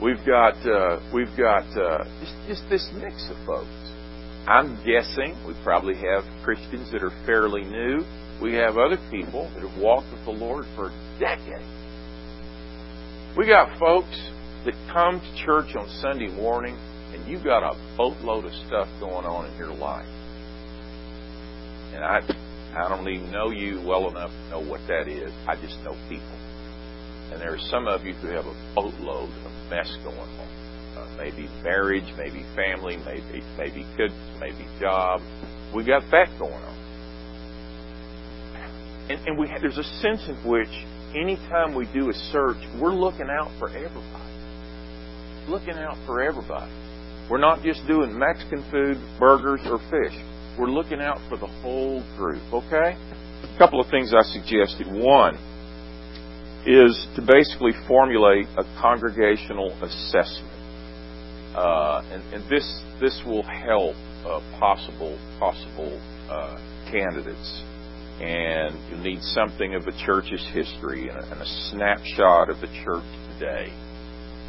We've 0.00 0.24
got 0.24 0.56
uh, 0.66 1.00
we've 1.12 1.34
got 1.36 1.68
uh, 1.76 2.04
just, 2.20 2.34
just 2.48 2.62
this 2.70 2.90
mix 2.94 3.28
of 3.28 3.36
folks. 3.44 3.81
I'm 4.46 4.76
guessing 4.84 5.38
we 5.46 5.54
probably 5.62 5.94
have 5.94 6.24
Christians 6.42 6.90
that 6.90 7.02
are 7.02 7.12
fairly 7.24 7.62
new. 7.62 8.04
We 8.42 8.54
have 8.54 8.76
other 8.76 8.98
people 9.08 9.48
that 9.54 9.62
have 9.62 9.80
walked 9.80 10.10
with 10.10 10.24
the 10.24 10.32
Lord 10.32 10.64
for 10.74 10.90
decades. 11.20 11.62
We 13.36 13.46
got 13.46 13.78
folks 13.78 14.18
that 14.64 14.74
come 14.92 15.20
to 15.20 15.44
church 15.46 15.76
on 15.76 15.88
Sunday 16.00 16.26
morning, 16.26 16.76
and 17.14 17.24
you've 17.30 17.44
got 17.44 17.62
a 17.62 17.78
boatload 17.96 18.44
of 18.44 18.52
stuff 18.66 18.88
going 18.98 19.24
on 19.24 19.46
in 19.46 19.56
your 19.56 19.72
life. 19.72 20.06
And 21.94 22.02
I, 22.02 22.18
I 22.74 22.88
don't 22.88 23.08
even 23.08 23.30
know 23.30 23.50
you 23.50 23.80
well 23.86 24.08
enough 24.08 24.30
to 24.30 24.50
know 24.50 24.60
what 24.60 24.80
that 24.88 25.06
is. 25.06 25.32
I 25.46 25.54
just 25.54 25.78
know 25.84 25.94
people. 26.08 26.38
And 27.30 27.40
there 27.40 27.54
are 27.54 27.62
some 27.70 27.86
of 27.86 28.04
you 28.04 28.14
who 28.14 28.28
have 28.28 28.46
a 28.46 28.72
boatload 28.74 29.30
of 29.30 29.70
mess 29.70 29.96
going 30.02 30.18
on. 30.18 30.61
Maybe 31.16 31.48
marriage, 31.62 32.06
maybe 32.16 32.44
family, 32.56 32.96
maybe 32.96 33.42
maybe 33.56 33.86
kids, 33.96 34.14
maybe 34.40 34.66
job. 34.80 35.20
We 35.74 35.84
got 35.84 36.02
that 36.10 36.28
going 36.38 36.52
on. 36.52 36.78
And, 39.10 39.20
and 39.26 39.38
we 39.38 39.48
have, 39.48 39.60
there's 39.60 39.78
a 39.78 39.84
sense 40.00 40.28
in 40.28 40.36
which 40.48 40.70
anytime 41.14 41.74
we 41.74 41.86
do 41.92 42.10
a 42.10 42.14
search, 42.32 42.58
we're 42.80 42.94
looking 42.94 43.28
out 43.28 43.50
for 43.58 43.68
everybody. 43.68 44.32
Looking 45.48 45.74
out 45.74 45.96
for 46.06 46.22
everybody. 46.22 46.70
We're 47.30 47.38
not 47.38 47.62
just 47.62 47.86
doing 47.86 48.16
Mexican 48.18 48.64
food, 48.70 48.98
burgers, 49.18 49.60
or 49.66 49.78
fish. 49.90 50.14
We're 50.58 50.70
looking 50.70 51.00
out 51.00 51.18
for 51.28 51.36
the 51.36 51.46
whole 51.46 52.02
group, 52.16 52.42
okay? 52.52 52.96
A 52.96 53.58
couple 53.58 53.80
of 53.80 53.90
things 53.90 54.12
I 54.14 54.22
suggested. 54.22 54.86
One, 54.86 55.36
is 56.66 57.06
to 57.16 57.22
basically 57.22 57.72
formulate 57.88 58.46
a 58.56 58.62
congregational 58.80 59.72
assessment. 59.82 60.61
Uh, 61.54 62.02
and, 62.10 62.22
and, 62.34 62.50
this 62.50 62.64
this 63.00 63.20
will 63.26 63.42
help 63.42 63.94
uh, 64.24 64.40
possible 64.58 65.18
possible 65.38 66.00
uh, 66.30 66.56
candidates. 66.90 67.62
And 68.20 68.78
you 68.90 68.96
need 68.96 69.20
something 69.20 69.74
of 69.74 69.84
the 69.84 69.92
church's 70.06 70.46
history 70.52 71.08
and 71.08 71.18
a, 71.18 71.32
and 71.32 71.40
a 71.42 71.46
snapshot 71.70 72.48
of 72.48 72.60
the 72.60 72.68
church 72.84 73.04
today. 73.34 73.72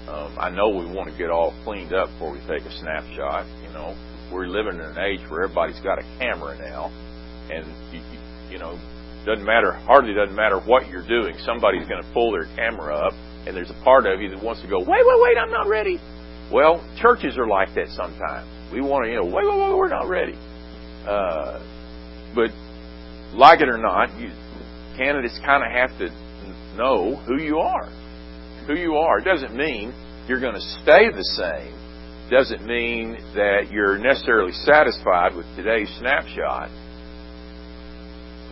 Um, 0.08 0.36
I 0.39 0.50
know 0.50 0.70
we 0.70 0.86
want 0.86 1.10
to 1.10 1.18
get 1.18 1.30
all 1.30 1.54
cleaned 1.63 1.94
up 1.94 2.10
before 2.12 2.32
we 2.32 2.39
take 2.48 2.63
a 2.63 2.72
snapshot. 2.80 3.48
You 3.63 3.74
know, 3.74 3.96
we're 4.32 4.48
living 4.48 4.76
in 4.76 4.82
an 4.82 5.00
age 5.00 5.22
where 5.30 5.44
everybody's 5.44 5.80
got 5.80 6.00
a 6.00 6.04
camera 6.20 6.56
now, 6.60 6.88
and 7.52 7.66
you, 7.92 8.02
you 8.52 8.60
know 8.60 8.80
doesn't 9.26 9.46
matter, 9.46 9.72
hardly 9.72 10.13
doesn't 10.13 10.36
matter 10.36 10.60
what 10.60 10.88
you're 10.89 11.08
doing. 11.08 11.36
Somebody's 11.46 11.88
going 11.88 12.04
to 12.04 12.10
pull 12.13 12.32
their 12.32 12.46
camera 12.56 12.96
up, 12.96 13.13
and 13.48 13.56
there's 13.56 13.72
a 13.72 13.80
part 13.84 14.06
of 14.06 14.22
you 14.22 14.30
that 14.30 14.44
wants 14.44 14.62
to 14.62 14.68
go, 14.68 14.80
wait, 14.80 14.88
wait, 15.04 15.20
wait, 15.24 15.38
I'm 15.39 15.52
not 15.52 15.68
ready. 15.68 16.00
Well, 16.51 16.84
churches 16.99 17.38
are 17.38 17.47
like 17.47 17.73
that 17.75 17.88
sometimes. 17.89 18.47
We 18.71 18.82
want 18.82 19.06
to, 19.06 19.12
you 19.12 19.17
know, 19.17 19.25
wait, 19.25 19.45
wait, 19.45 19.58
wait, 19.58 19.77
we're 19.77 19.89
not 19.89 20.08
ready. 20.08 20.36
Uh, 21.08 21.62
but 22.36 22.51
like 23.34 23.62
it 23.62 23.69
or 23.69 23.77
not, 23.77 24.10
you, 24.19 24.29
candidates 24.97 25.39
kind 25.45 25.63
of 25.63 25.71
have 25.71 25.97
to 25.99 26.10
know 26.77 27.15
who 27.27 27.41
you 27.41 27.58
are. 27.60 27.89
Who 28.67 28.75
you 28.75 28.95
are. 28.95 29.19
Doesn't 29.19 29.56
mean 29.56 29.93
you're 30.27 30.39
going 30.39 30.56
to 30.56 30.67
stay 30.82 31.10
the 31.12 31.23
same. 31.38 31.79
Doesn't 32.29 32.65
mean 32.65 33.17
that 33.36 33.69
you're 33.71 33.97
necessarily 33.97 34.53
satisfied 34.53 35.36
with 35.36 35.45
today's 35.56 35.89
snapshot 35.99 36.69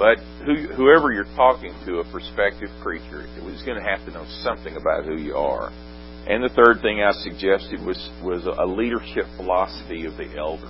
but 0.02 0.18
who, 0.46 0.56
whoever 0.74 1.12
you're 1.12 1.30
talking 1.36 1.76
to, 1.86 2.00
a 2.00 2.12
prospective 2.12 2.70
preacher, 2.82 3.22
is 3.46 3.62
going 3.62 3.78
to 3.78 3.88
have 3.88 4.04
to 4.08 4.12
know 4.12 4.26
something 4.42 4.76
about 4.76 5.06
who 5.06 5.16
you 5.18 5.36
are. 5.36 5.70
And 6.28 6.44
the 6.44 6.50
third 6.50 6.82
thing 6.82 7.02
I 7.02 7.12
suggested 7.12 7.82
was, 7.82 7.98
was 8.24 8.46
a 8.46 8.66
leadership 8.66 9.26
philosophy 9.38 10.06
of 10.06 10.18
the 10.18 10.38
elders. 10.38 10.70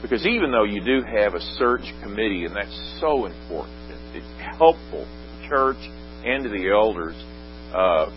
Because 0.00 0.26
even 0.26 0.50
though 0.50 0.64
you 0.64 0.82
do 0.82 1.02
have 1.02 1.34
a 1.34 1.40
search 1.58 1.84
committee, 2.02 2.44
and 2.44 2.56
that's 2.56 2.98
so 3.00 3.26
important, 3.26 3.76
it's 4.14 4.26
helpful 4.58 5.04
to 5.04 5.40
the 5.40 5.48
church 5.48 5.78
and 6.24 6.42
to 6.44 6.50
the 6.50 6.70
elders. 6.70 7.14
Uh, 7.72 8.10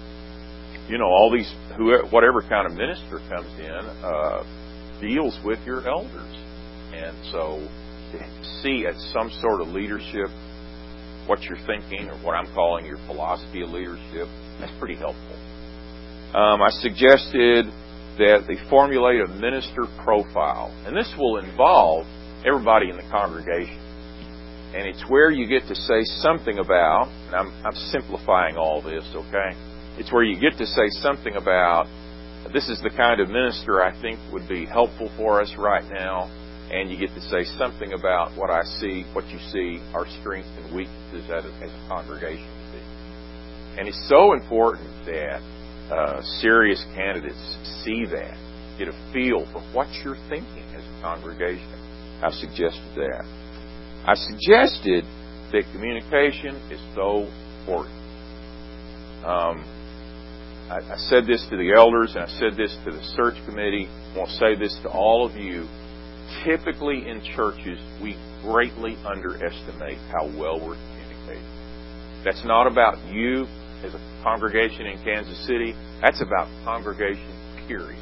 you 0.90 0.98
know, 0.98 1.06
all 1.06 1.32
these, 1.32 1.52
who, 1.78 1.94
whatever 2.10 2.42
kind 2.42 2.68
of 2.68 2.74
minister 2.74 3.20
comes 3.30 3.52
in, 3.60 3.84
uh, 4.04 4.44
deals 5.02 5.38
with 5.44 5.60
your 5.66 5.88
elders. 5.88 6.36
And 6.94 7.16
so 7.32 7.68
to 8.12 8.62
see 8.62 8.86
at 8.88 8.96
some 9.14 9.30
sort 9.42 9.62
of 9.62 9.68
leadership 9.70 10.30
what 11.28 11.42
you're 11.44 11.62
thinking 11.66 12.10
or 12.10 12.18
what 12.20 12.34
I'm 12.34 12.52
calling 12.54 12.86
your 12.86 12.98
philosophy 13.08 13.62
of 13.62 13.70
leadership, 13.70 14.28
that's 14.60 14.72
pretty 14.80 14.96
helpful. 14.96 15.36
Um, 16.36 16.60
I 16.62 16.68
suggested 16.84 17.64
that 18.20 18.44
they 18.44 18.60
formulate 18.70 19.24
a 19.24 19.28
minister 19.40 19.88
profile, 20.04 20.68
and 20.84 20.92
this 20.92 21.08
will 21.18 21.40
involve 21.40 22.04
everybody 22.44 22.90
in 22.90 22.98
the 22.98 23.08
congregation. 23.08 23.80
And 24.76 24.84
it's 24.84 25.00
where 25.08 25.32
you 25.32 25.48
get 25.48 25.66
to 25.70 25.76
say 25.76 26.04
something 26.20 26.60
about, 26.60 27.08
and 27.08 27.36
I'm, 27.36 27.48
I'm 27.64 27.80
simplifying 27.88 28.58
all 28.58 28.82
this, 28.82 29.08
okay? 29.16 29.56
It's 29.96 30.12
where 30.12 30.24
you 30.24 30.36
get 30.36 30.60
to 30.60 30.68
say 30.68 30.92
something 31.00 31.38
about, 31.40 31.88
this 32.52 32.68
is 32.68 32.84
the 32.84 32.92
kind 32.92 33.22
of 33.22 33.30
minister 33.30 33.82
I 33.82 33.96
think 34.02 34.20
would 34.34 34.50
be 34.50 34.66
helpful 34.66 35.08
for 35.16 35.40
us 35.40 35.56
right 35.58 35.88
now, 35.88 36.28
and 36.68 36.92
you 36.92 37.00
get 37.00 37.16
to 37.16 37.22
say 37.32 37.46
something 37.56 37.94
about 37.94 38.36
what 38.36 38.50
I 38.50 38.64
see, 38.84 39.08
what 39.14 39.24
you 39.32 39.40
see, 39.56 39.80
our 39.96 40.04
strengths 40.20 40.52
and 40.60 40.76
weaknesses 40.76 41.32
as 41.32 41.46
a, 41.48 41.54
as 41.64 41.72
a 41.72 41.88
congregation. 41.88 42.52
And 43.80 43.88
it's 43.88 44.10
so 44.10 44.34
important 44.34 45.06
that 45.06 45.40
uh, 45.92 46.22
serious 46.42 46.84
candidates 46.96 47.58
see 47.84 48.06
that, 48.06 48.34
get 48.78 48.88
a 48.88 49.12
feel 49.14 49.46
for 49.54 49.62
what 49.74 49.88
you're 50.04 50.20
thinking 50.30 50.66
as 50.76 50.84
a 50.84 51.02
congregation. 51.02 51.70
I 52.22 52.32
suggested 52.32 52.96
that. 52.96 53.24
I 54.06 54.16
suggested 54.16 55.04
that 55.52 55.64
communication 55.74 56.56
is 56.72 56.82
so 56.96 57.30
important. 57.60 57.96
Um, 59.26 59.64
I, 60.70 60.82
I 60.94 60.98
said 61.10 61.28
this 61.28 61.46
to 61.50 61.58
the 61.58 61.74
elders, 61.78 62.16
and 62.16 62.24
I 62.26 62.32
said 62.40 62.58
this 62.58 62.76
to 62.86 62.92
the 62.92 63.04
search 63.16 63.36
committee. 63.46 63.88
I 63.88 64.18
want 64.18 64.30
to 64.30 64.36
say 64.36 64.56
this 64.56 64.78
to 64.84 64.90
all 64.90 65.26
of 65.26 65.36
you. 65.36 65.68
Typically 66.44 67.08
in 67.08 67.22
churches, 67.36 67.78
we 68.02 68.18
greatly 68.42 68.98
underestimate 69.06 69.98
how 70.10 70.26
well 70.26 70.58
we're 70.58 70.78
communicating. 70.78 71.46
That's 72.26 72.44
not 72.44 72.66
about 72.66 72.98
you 73.14 73.46
as 73.86 73.94
a 73.94 74.15
congregation 74.26 74.88
in 74.88 74.98
Kansas 75.06 75.38
City. 75.46 75.78
That's 76.02 76.20
about 76.20 76.50
congregation, 76.66 77.30
period. 77.70 78.02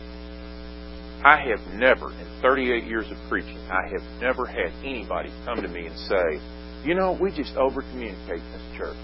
I 1.25 1.35
have 1.51 1.59
never, 1.75 2.11
in 2.11 2.27
38 2.41 2.85
years 2.85 3.11
of 3.11 3.17
preaching, 3.27 3.59
I 3.67 3.91
have 3.91 4.03
never 4.21 4.45
had 4.45 4.71
anybody 4.83 5.31
come 5.43 5.61
to 5.61 5.67
me 5.67 5.87
and 5.87 5.97
say, 6.07 6.39
you 6.87 6.95
know, 6.95 7.17
we 7.19 7.35
just 7.35 7.55
over 7.55 7.81
communicate 7.91 8.39
in 8.39 8.51
this 8.51 8.77
church. 8.77 8.97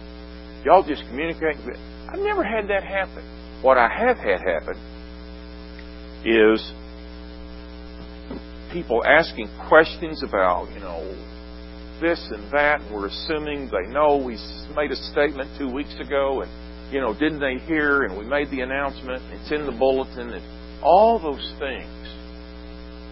Y'all 0.63 0.84
just 0.84 1.03
communicate. 1.08 1.58
I've 2.08 2.19
never 2.19 2.43
had 2.43 2.67
that 2.69 2.84
happen. 2.84 3.23
What 3.62 3.77
I 3.77 3.88
have 3.88 4.17
had 4.17 4.39
happen 4.39 4.79
is 6.23 6.71
people 8.71 9.03
asking 9.05 9.49
questions 9.67 10.23
about, 10.23 10.71
you 10.71 10.79
know, 10.79 11.03
this 12.01 12.19
and 12.32 12.51
that, 12.51 12.79
and 12.82 12.93
we're 12.93 13.08
assuming 13.08 13.69
they 13.71 13.91
know 13.91 14.17
we 14.17 14.38
made 14.75 14.91
a 14.91 14.95
statement 15.12 15.49
two 15.58 15.71
weeks 15.71 15.95
ago, 15.99 16.41
and 16.41 16.51
you 16.91 16.99
know, 16.99 17.13
didn't 17.13 17.39
they 17.39 17.58
hear? 17.65 18.04
And 18.04 18.17
we 18.17 18.25
made 18.25 18.49
the 18.49 18.62
announcement. 18.62 19.21
It's 19.34 19.52
in 19.52 19.65
the 19.65 19.71
bulletin, 19.71 20.30
and 20.34 20.84
all 20.84 21.19
those 21.19 21.54
things. 21.60 21.89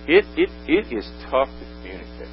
It 0.07 0.25
it 0.37 0.49
it 0.67 0.93
is 0.93 1.05
tough 1.29 1.47
to 1.47 1.65
communicate. 1.81 2.31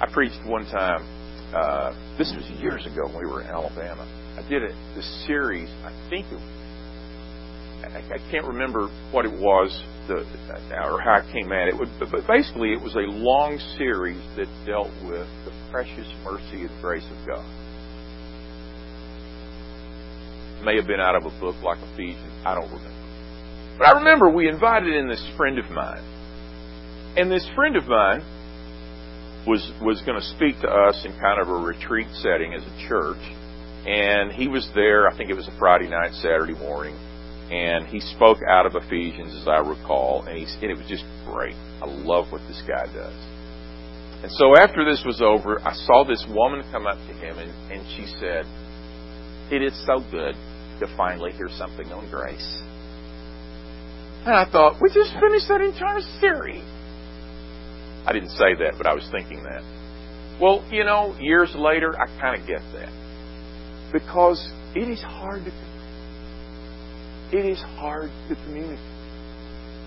I 0.00 0.06
preached 0.12 0.40
one 0.46 0.64
time. 0.66 1.06
Uh, 1.54 1.90
this 2.16 2.32
was 2.36 2.46
years 2.60 2.86
ago 2.86 3.06
when 3.06 3.24
we 3.24 3.30
were 3.30 3.42
in 3.42 3.48
Alabama. 3.48 4.06
I 4.38 4.48
did 4.48 4.62
it. 4.62 4.74
This 4.94 5.26
series. 5.26 5.68
I 5.82 5.92
think 6.10 6.26
it. 6.30 6.40
I, 7.90 8.14
I 8.14 8.30
can't 8.30 8.46
remember 8.46 8.86
what 9.10 9.24
it 9.24 9.32
was, 9.32 9.82
the, 10.06 10.22
or 10.70 11.00
how 11.00 11.22
I 11.22 11.32
came 11.32 11.50
at 11.50 11.68
it. 11.68 11.74
But 11.98 12.26
basically, 12.28 12.72
it 12.72 12.80
was 12.80 12.94
a 12.94 13.08
long 13.10 13.58
series 13.78 14.22
that 14.36 14.46
dealt 14.64 14.90
with 15.02 15.26
the 15.44 15.52
precious 15.72 16.06
mercy 16.22 16.66
and 16.66 16.80
grace 16.80 17.06
of 17.10 17.26
God 17.26 17.59
may 20.62 20.76
have 20.76 20.86
been 20.86 21.00
out 21.00 21.16
of 21.16 21.24
a 21.24 21.40
book 21.40 21.56
like 21.62 21.78
Ephesians. 21.92 22.32
I 22.44 22.54
don't 22.54 22.70
remember. 22.70 23.00
But 23.78 23.88
I 23.88 23.92
remember 23.98 24.28
we 24.28 24.48
invited 24.48 24.94
in 24.94 25.08
this 25.08 25.24
friend 25.36 25.58
of 25.58 25.70
mine. 25.70 26.04
And 27.16 27.30
this 27.30 27.48
friend 27.54 27.76
of 27.76 27.86
mine 27.86 28.20
was 29.46 29.72
was 29.80 30.02
going 30.02 30.20
to 30.20 30.26
speak 30.36 30.60
to 30.60 30.68
us 30.68 31.02
in 31.04 31.12
kind 31.18 31.40
of 31.40 31.48
a 31.48 31.56
retreat 31.56 32.06
setting 32.20 32.54
as 32.54 32.62
a 32.62 32.88
church. 32.88 33.22
And 33.86 34.30
he 34.30 34.48
was 34.48 34.68
there, 34.74 35.08
I 35.08 35.16
think 35.16 35.30
it 35.30 35.34
was 35.34 35.48
a 35.48 35.56
Friday 35.58 35.88
night, 35.88 36.12
Saturday 36.20 36.52
morning, 36.52 36.94
and 37.50 37.86
he 37.86 38.00
spoke 38.00 38.36
out 38.46 38.66
of 38.66 38.76
Ephesians 38.76 39.34
as 39.34 39.48
I 39.48 39.64
recall, 39.64 40.24
and, 40.28 40.36
he, 40.36 40.44
and 40.44 40.70
it 40.70 40.76
was 40.76 40.86
just 40.86 41.04
great. 41.24 41.56
I 41.80 41.86
love 41.86 42.30
what 42.30 42.42
this 42.46 42.62
guy 42.68 42.84
does. 42.92 43.16
And 44.22 44.30
so 44.32 44.52
after 44.60 44.84
this 44.84 45.02
was 45.06 45.22
over, 45.24 45.58
I 45.64 45.72
saw 45.72 46.04
this 46.04 46.22
woman 46.28 46.60
come 46.70 46.86
up 46.86 46.98
to 47.08 47.12
him, 47.16 47.38
and, 47.38 47.50
and 47.72 47.80
she 47.96 48.04
said, 48.20 48.44
It 49.50 49.64
is 49.64 49.72
so 49.88 50.04
good 50.12 50.36
to 50.80 50.86
finally 50.96 51.32
hear 51.32 51.48
something 51.56 51.86
on 51.92 52.10
grace. 52.10 52.62
And 54.26 54.34
I 54.34 54.44
thought, 54.50 54.82
we 54.82 54.92
just 54.92 55.12
finished 55.14 55.48
that 55.48 55.60
entire 55.60 56.00
series. 56.20 56.64
I 58.06 58.12
didn't 58.12 58.30
say 58.30 58.54
that, 58.58 58.74
but 58.76 58.86
I 58.86 58.94
was 58.94 59.08
thinking 59.10 59.42
that. 59.44 59.62
Well, 60.40 60.66
you 60.70 60.84
know, 60.84 61.16
years 61.20 61.54
later, 61.54 61.98
I 61.98 62.06
kind 62.20 62.40
of 62.40 62.46
get 62.46 62.60
that. 62.72 62.92
Because 63.92 64.40
it 64.74 64.88
is 64.88 65.00
hard 65.02 65.44
to 65.44 65.52
it 67.32 67.46
is 67.46 67.60
hard 67.78 68.10
to 68.28 68.34
communicate. 68.44 68.78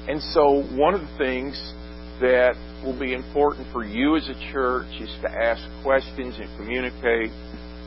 And 0.07 0.21
so 0.31 0.63
one 0.75 0.93
of 0.93 1.01
the 1.01 1.17
things 1.17 1.59
that 2.21 2.55
will 2.83 2.97
be 2.97 3.13
important 3.13 3.67
for 3.73 3.83
you 3.83 4.15
as 4.15 4.29
a 4.29 4.51
church 4.51 4.87
is 4.99 5.09
to 5.23 5.29
ask 5.29 5.61
questions 5.83 6.35
and 6.39 6.47
communicate 6.57 7.31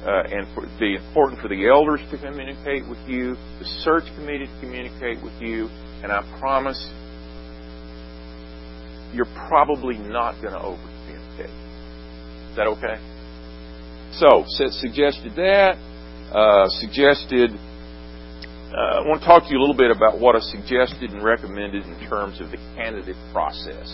uh, 0.04 0.22
and 0.30 0.46
for 0.54 0.66
the 0.78 0.96
important 0.96 1.40
for 1.40 1.48
the 1.48 1.66
elders 1.66 2.00
to 2.10 2.18
communicate 2.18 2.86
with 2.88 2.98
you, 3.06 3.34
the 3.58 3.64
search 3.82 4.04
committee 4.16 4.46
to 4.46 4.60
communicate 4.60 5.22
with 5.22 5.34
you, 5.40 5.68
and 6.02 6.12
I 6.12 6.22
promise 6.38 6.78
you're 9.12 9.30
probably 9.48 9.96
not 9.98 10.40
going 10.42 10.52
to 10.52 10.60
over 10.60 10.82
communicate. 11.06 11.54
Is 12.50 12.56
that 12.56 12.66
okay? 12.66 13.00
So, 14.18 14.44
suggested 14.46 15.34
that. 15.36 15.76
Uh, 16.32 16.68
suggested. 16.80 17.50
Uh, 17.50 19.00
I 19.00 19.08
want 19.08 19.20
to 19.20 19.26
talk 19.26 19.44
to 19.44 19.50
you 19.50 19.58
a 19.58 19.62
little 19.62 19.76
bit 19.76 19.90
about 19.90 20.20
what 20.20 20.36
I 20.36 20.40
suggested 20.40 21.10
and 21.10 21.22
recommended 21.22 21.84
in 21.84 22.08
terms 22.08 22.40
of 22.40 22.50
the 22.50 22.58
candidate 22.76 23.16
process. 23.32 23.88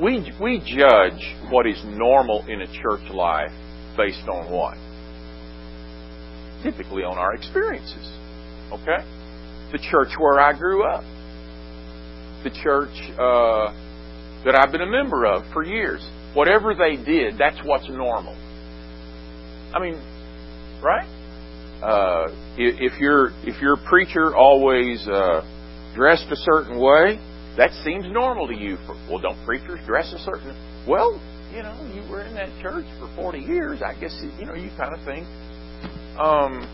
We 0.00 0.32
we 0.40 0.58
judge 0.60 1.36
what 1.50 1.66
is 1.66 1.80
normal 1.84 2.44
in 2.48 2.60
a 2.60 2.66
church 2.66 3.08
life 3.10 3.52
based 3.96 4.28
on 4.28 4.50
what? 4.50 4.76
Typically 6.62 7.04
on 7.04 7.18
our 7.18 7.34
experiences. 7.34 8.06
Okay? 8.72 9.04
The 9.72 9.78
church 9.78 10.10
where 10.18 10.40
I 10.40 10.52
grew 10.56 10.84
up. 10.84 11.02
The 12.44 12.50
church 12.62 12.94
uh, 13.18 13.72
that 14.44 14.54
I've 14.54 14.70
been 14.70 14.82
a 14.82 14.86
member 14.86 15.24
of 15.24 15.42
for 15.52 15.64
years. 15.64 16.00
Whatever 16.34 16.74
they 16.74 16.96
did, 16.96 17.38
that's 17.38 17.58
what's 17.64 17.88
normal. 17.88 18.34
I 19.74 19.80
mean, 19.80 19.94
right? 20.82 21.08
Uh, 21.82 22.28
if 22.56 22.98
your 23.00 23.32
if 23.44 23.60
your 23.60 23.76
preacher 23.88 24.34
always 24.34 25.06
uh, 25.08 25.42
dressed 25.94 26.26
a 26.30 26.36
certain 26.36 26.78
way, 26.78 27.18
that 27.56 27.70
seems 27.84 28.06
normal 28.10 28.46
to 28.48 28.54
you. 28.54 28.76
For, 28.86 28.94
Well, 29.08 29.18
don't 29.18 29.44
preachers 29.44 29.80
dress 29.86 30.12
a 30.14 30.18
certain? 30.18 30.54
Well, 30.86 31.20
you 31.52 31.62
know, 31.62 31.74
you 31.94 32.08
were 32.10 32.22
in 32.22 32.34
that 32.34 32.50
church 32.62 32.86
for 32.98 33.08
40 33.16 33.38
years. 33.38 33.82
I 33.82 33.98
guess, 33.98 34.14
you 34.38 34.46
know, 34.46 34.54
you 34.54 34.70
kind 34.76 34.94
of 34.94 35.04
think. 35.04 35.26
Um, 36.18 36.64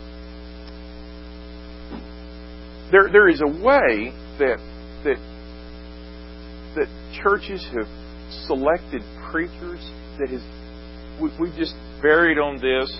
there, 2.91 3.09
there 3.11 3.29
is 3.29 3.41
a 3.41 3.47
way 3.47 4.13
that, 4.39 4.59
that, 5.05 5.17
that 6.77 6.89
churches 7.23 7.67
have 7.75 7.89
selected 8.47 9.03
preachers 9.31 9.81
that 10.19 10.29
has, 10.29 10.43
we, 11.21 11.31
we've 11.41 11.57
just 11.57 11.75
varied 12.01 12.39
on 12.39 12.61
this. 12.61 12.93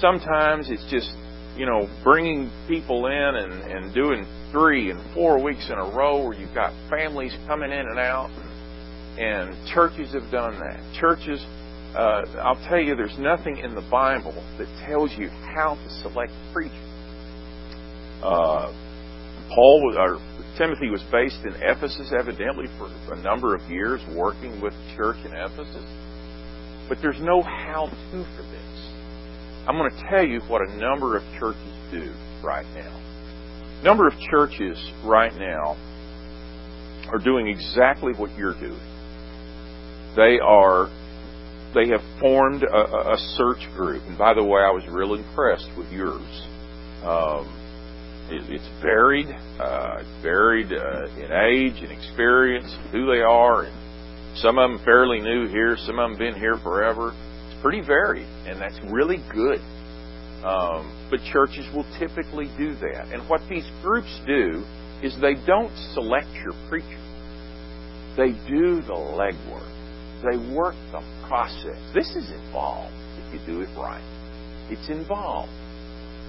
Sometimes 0.00 0.68
it's 0.70 0.86
just, 0.90 1.10
you 1.56 1.66
know, 1.66 1.88
bringing 2.04 2.50
people 2.68 3.06
in 3.06 3.12
and, 3.12 3.52
and 3.52 3.94
doing 3.94 4.24
three 4.52 4.90
and 4.90 5.00
four 5.14 5.42
weeks 5.42 5.68
in 5.70 5.78
a 5.78 5.96
row 5.96 6.24
where 6.24 6.34
you've 6.34 6.54
got 6.54 6.72
families 6.88 7.36
coming 7.46 7.70
in 7.70 7.86
and 7.86 7.98
out. 7.98 8.30
And 8.30 8.49
churches 9.72 10.12
have 10.12 10.30
done 10.30 10.58
that. 10.60 10.80
Churches, 10.98 11.40
uh, 11.94 12.22
I'll 12.42 12.60
tell 12.68 12.80
you, 12.80 12.94
there's 12.94 13.18
nothing 13.18 13.58
in 13.58 13.74
the 13.74 13.86
Bible 13.90 14.34
that 14.58 14.68
tells 14.86 15.12
you 15.18 15.28
how 15.28 15.74
to 15.74 15.90
select 16.02 16.32
preachers. 16.52 16.76
Uh, 18.22 18.72
Paul 19.54 19.94
or 19.98 20.18
Timothy 20.56 20.90
was 20.90 21.02
based 21.10 21.40
in 21.44 21.54
Ephesus, 21.56 22.12
evidently 22.12 22.66
for 22.78 22.86
a 23.12 23.22
number 23.22 23.54
of 23.54 23.62
years, 23.70 24.00
working 24.14 24.60
with 24.60 24.72
the 24.72 24.94
church 24.96 25.16
in 25.24 25.32
Ephesus. 25.32 25.84
But 26.88 26.98
there's 27.02 27.20
no 27.20 27.42
how-to 27.42 28.24
for 28.36 28.42
this. 28.42 28.70
I'm 29.66 29.76
going 29.76 29.90
to 29.90 30.02
tell 30.08 30.24
you 30.24 30.40
what 30.48 30.62
a 30.62 30.76
number 30.76 31.16
of 31.16 31.22
churches 31.38 31.74
do 31.90 32.12
right 32.42 32.66
now. 32.74 32.96
A 33.80 33.84
number 33.84 34.06
of 34.06 34.14
churches 34.30 34.78
right 35.04 35.32
now 35.34 35.76
are 37.12 37.18
doing 37.18 37.48
exactly 37.48 38.12
what 38.12 38.36
you're 38.36 38.58
doing. 38.58 38.89
They 40.16 40.38
are 40.40 40.88
they 41.74 41.88
have 41.88 42.02
formed 42.18 42.64
a, 42.64 43.14
a 43.14 43.16
search 43.36 43.62
group. 43.76 44.02
And 44.06 44.18
by 44.18 44.34
the 44.34 44.42
way, 44.42 44.60
I 44.60 44.70
was 44.70 44.84
real 44.90 45.14
impressed 45.14 45.70
with 45.78 45.90
yours. 45.92 46.26
Um, 47.04 47.46
it, 48.30 48.42
it's 48.50 48.82
varied, 48.82 49.28
uh, 49.60 50.02
varied 50.22 50.72
uh, 50.72 51.06
in 51.14 51.30
age 51.30 51.82
and 51.82 51.92
experience, 51.92 52.74
who 52.90 53.06
they 53.06 53.22
are, 53.22 53.64
and 53.64 54.38
some 54.38 54.58
of 54.58 54.70
them 54.70 54.80
fairly 54.84 55.20
new 55.20 55.48
here, 55.48 55.76
some 55.86 55.98
of 55.98 56.10
them 56.10 56.18
been 56.18 56.34
here 56.34 56.56
forever. 56.62 57.12
It's 57.50 57.62
pretty 57.62 57.80
varied, 57.80 58.26
and 58.46 58.60
that's 58.60 58.78
really 58.90 59.18
good. 59.32 59.60
Um, 60.44 61.08
but 61.10 61.20
churches 61.32 61.66
will 61.74 61.86
typically 61.98 62.50
do 62.56 62.74
that. 62.76 63.12
And 63.12 63.28
what 63.28 63.42
these 63.48 63.68
groups 63.82 64.20
do 64.26 64.64
is 65.02 65.14
they 65.20 65.34
don't 65.46 65.74
select 65.92 66.28
your 66.32 66.54
preacher. 66.68 66.98
They 68.16 68.32
do 68.48 68.80
the 68.82 68.94
legwork. 68.94 69.79
They 70.22 70.36
work 70.54 70.74
the 70.92 71.02
process. 71.28 71.78
This 71.94 72.08
is 72.16 72.30
involved 72.30 72.94
if 73.18 73.34
you 73.34 73.46
do 73.46 73.60
it 73.62 73.70
right. 73.76 74.04
It's 74.70 74.88
involved. 74.88 75.52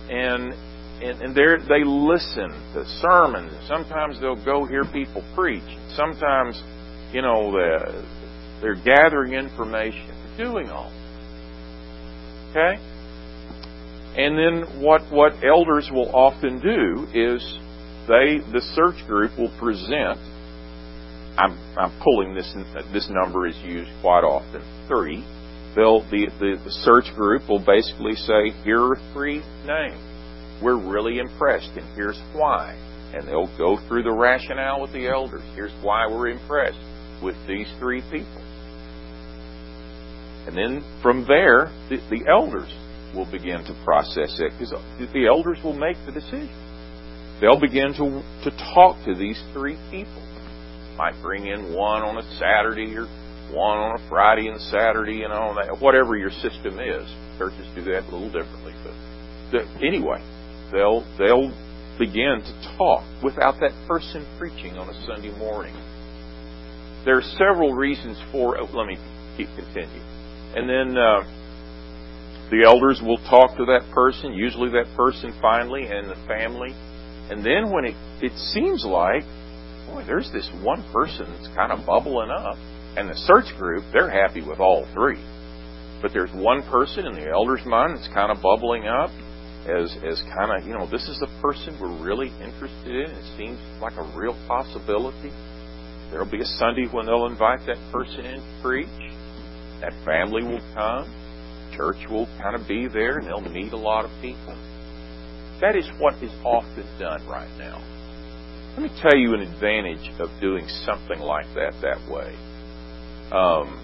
And 0.10 0.54
and, 1.02 1.22
and 1.22 1.36
they 1.36 1.84
listen 1.84 2.50
to 2.74 2.86
sermons. 3.02 3.52
Sometimes 3.68 4.20
they'll 4.22 4.44
go 4.46 4.66
hear 4.66 4.84
people 4.86 5.24
preach. 5.36 5.66
Sometimes, 5.96 6.62
you 7.12 7.22
know, 7.24 7.52
they're, 7.52 8.06
they're 8.62 8.84
gathering 8.84 9.34
information. 9.34 10.08
They're 10.08 10.48
doing 10.48 10.70
all. 10.70 10.92
Okay? 12.52 12.78
And 14.16 14.38
then 14.38 14.82
what, 14.84 15.02
what 15.12 15.44
elders 15.44 15.90
will 15.92 16.14
often 16.14 16.60
do 16.60 17.08
is 17.14 17.42
they, 18.08 18.38
the 18.52 18.62
search 18.76 19.06
group 19.08 19.32
will 19.40 19.52
present, 19.58 20.20
I'm, 21.38 21.58
I'm 21.78 21.98
pulling 22.04 22.34
this, 22.36 22.54
this 22.92 23.08
number 23.10 23.48
is 23.48 23.56
used 23.64 23.92
quite 24.02 24.24
often, 24.24 24.62
three. 24.88 25.24
They'll, 25.76 26.02
the, 26.12 26.28
the, 26.40 26.60
the 26.64 26.72
search 26.84 27.06
group 27.16 27.48
will 27.48 27.64
basically 27.64 28.16
say, 28.16 28.52
here 28.64 28.82
are 28.82 29.00
three 29.14 29.40
names. 29.66 30.00
We're 30.62 30.78
really 30.78 31.20
impressed 31.20 31.72
and 31.76 31.96
here's 31.96 32.20
why. 32.34 32.76
And 33.14 33.28
they'll 33.28 33.52
go 33.58 33.78
through 33.88 34.04
the 34.04 34.12
rationale 34.12 34.82
with 34.82 34.94
the 34.94 35.08
elders. 35.08 35.44
Here's 35.56 35.74
why 35.82 36.08
we're 36.08 36.30
impressed 36.30 36.80
with 37.24 37.36
these 37.48 37.68
three 37.80 38.02
people. 38.12 38.44
And 40.48 40.58
then 40.58 40.84
from 41.02 41.26
there, 41.28 41.72
the, 41.90 41.98
the 42.10 42.28
elders 42.30 42.72
will 43.16 43.30
begin 43.30 43.64
to 43.66 43.74
process 43.86 44.40
it 44.40 44.52
because 44.58 44.74
the 45.14 45.28
elders 45.28 45.58
will 45.64 45.78
make 45.78 45.98
the 46.06 46.12
decision. 46.12 46.50
They'll 47.40 47.60
begin 47.60 47.94
to, 47.94 48.24
to 48.44 48.58
talk 48.74 49.04
to 49.06 49.16
these 49.16 49.42
three 49.54 49.78
people. 49.90 50.31
Might 51.02 51.20
bring 51.24 51.48
in 51.48 51.74
one 51.74 52.04
on 52.04 52.22
a 52.22 52.38
Saturday 52.38 52.94
or 52.94 53.10
one 53.50 53.80
on 53.80 54.00
a 54.00 54.08
Friday 54.08 54.50
and 54.50 54.62
Saturday, 54.70 55.26
you 55.26 55.30
know, 55.30 55.58
whatever 55.80 56.16
your 56.16 56.30
system 56.30 56.78
is. 56.78 57.10
Churches 57.42 57.66
do 57.74 57.82
that 57.90 58.06
a 58.06 58.10
little 58.14 58.30
differently, 58.30 58.78
but 58.86 58.94
the, 59.50 59.66
anyway, 59.82 60.22
they'll 60.72 61.02
they'll 61.18 61.50
begin 61.98 62.46
to 62.46 62.54
talk 62.78 63.02
without 63.24 63.58
that 63.66 63.74
person 63.88 64.30
preaching 64.38 64.78
on 64.78 64.94
a 64.94 65.06
Sunday 65.08 65.34
morning. 65.40 65.74
There 67.04 67.18
are 67.18 67.26
several 67.34 67.74
reasons 67.74 68.22
for. 68.32 68.62
it. 68.62 68.70
let 68.70 68.86
me 68.86 69.02
keep 69.38 69.50
continue, 69.58 70.06
and 70.54 70.70
then. 70.70 70.98
Uh, 71.02 71.26
the 72.52 72.68
elders 72.68 73.02
will 73.02 73.18
talk 73.32 73.56
to 73.56 73.66
that 73.72 73.90
person, 73.96 74.34
usually 74.34 74.70
that 74.72 74.94
person 74.98 75.34
finally, 75.42 75.88
and 75.88 76.12
the 76.12 76.20
family. 76.28 76.76
And 77.32 77.46
then 77.46 77.72
when 77.72 77.86
it, 77.86 77.96
it 78.22 78.36
seems 78.52 78.84
like, 78.84 79.24
boy, 79.92 80.04
there's 80.06 80.32
this 80.32 80.50
one 80.64 80.84
person 80.92 81.28
that's 81.36 81.54
kind 81.56 81.72
of 81.72 81.86
bubbling 81.86 82.32
up, 82.32 82.56
and 82.96 83.10
the 83.10 83.16
search 83.28 83.52
group, 83.58 83.84
they're 83.92 84.10
happy 84.10 84.42
with 84.42 84.60
all 84.60 84.88
three. 84.94 85.20
But 86.02 86.12
there's 86.14 86.32
one 86.34 86.64
person 86.64 87.06
in 87.06 87.14
the 87.14 87.30
elder's 87.30 87.66
mind 87.66 87.98
that's 87.98 88.10
kind 88.14 88.32
of 88.32 88.42
bubbling 88.42 88.88
up 88.88 89.12
as, 89.70 89.94
as 90.02 90.24
kind 90.34 90.50
of, 90.50 90.66
you 90.68 90.74
know, 90.74 90.90
this 90.90 91.08
is 91.08 91.20
the 91.20 91.30
person 91.42 91.78
we're 91.80 91.94
really 92.02 92.34
interested 92.42 92.90
in. 92.90 93.12
It 93.12 93.38
seems 93.38 93.60
like 93.80 93.94
a 93.98 94.06
real 94.18 94.34
possibility. 94.48 95.30
There'll 96.10 96.30
be 96.30 96.42
a 96.42 96.52
Sunday 96.58 96.88
when 96.88 97.06
they'll 97.06 97.28
invite 97.28 97.68
that 97.68 97.78
person 97.92 98.26
in 98.26 98.42
to 98.42 98.60
preach. 98.64 98.90
That 99.82 99.94
family 100.06 100.44
will 100.44 100.62
come 100.74 101.22
church 101.76 101.98
will 102.10 102.28
kind 102.42 102.56
of 102.56 102.68
be 102.68 102.88
there 102.88 103.18
and 103.18 103.28
they'll 103.28 103.42
meet 103.42 103.74
a 103.74 103.78
lot 103.78 104.06
of 104.06 104.12
people. 104.22 104.56
That 105.62 105.76
is 105.76 105.90
what 106.00 106.16
is 106.22 106.32
often 106.44 106.86
done 107.00 107.26
right 107.28 107.50
now. 107.58 107.80
Let 108.78 108.84
me 108.84 109.02
tell 109.02 109.16
you 109.16 109.34
an 109.34 109.42
advantage 109.42 110.10
of 110.20 110.30
doing 110.40 110.66
something 110.86 111.20
like 111.20 111.48
that 111.56 111.74
that 111.82 112.00
way. 112.10 112.34
Um, 113.32 113.80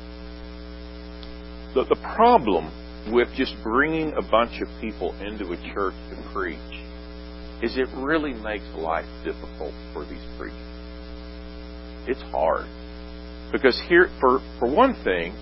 the, 1.75 1.83
the 1.83 1.99
problem 2.15 2.71
with 3.11 3.27
just 3.35 3.53
bringing 3.63 4.13
a 4.13 4.21
bunch 4.21 4.61
of 4.61 4.67
people 4.79 5.13
into 5.19 5.51
a 5.51 5.57
church 5.73 5.95
to 6.09 6.31
preach 6.33 6.57
is 7.61 7.75
it 7.77 7.87
really 7.95 8.33
makes 8.33 8.65
life 8.75 9.07
difficult 9.25 9.73
for 9.93 10.05
these 10.05 10.23
preachers. 10.37 10.57
It's 12.07 12.21
hard. 12.31 12.67
Because 13.51 13.81
here, 13.89 14.09
for, 14.21 14.39
for 14.59 14.69
one 14.69 14.95
thing, 15.03 15.33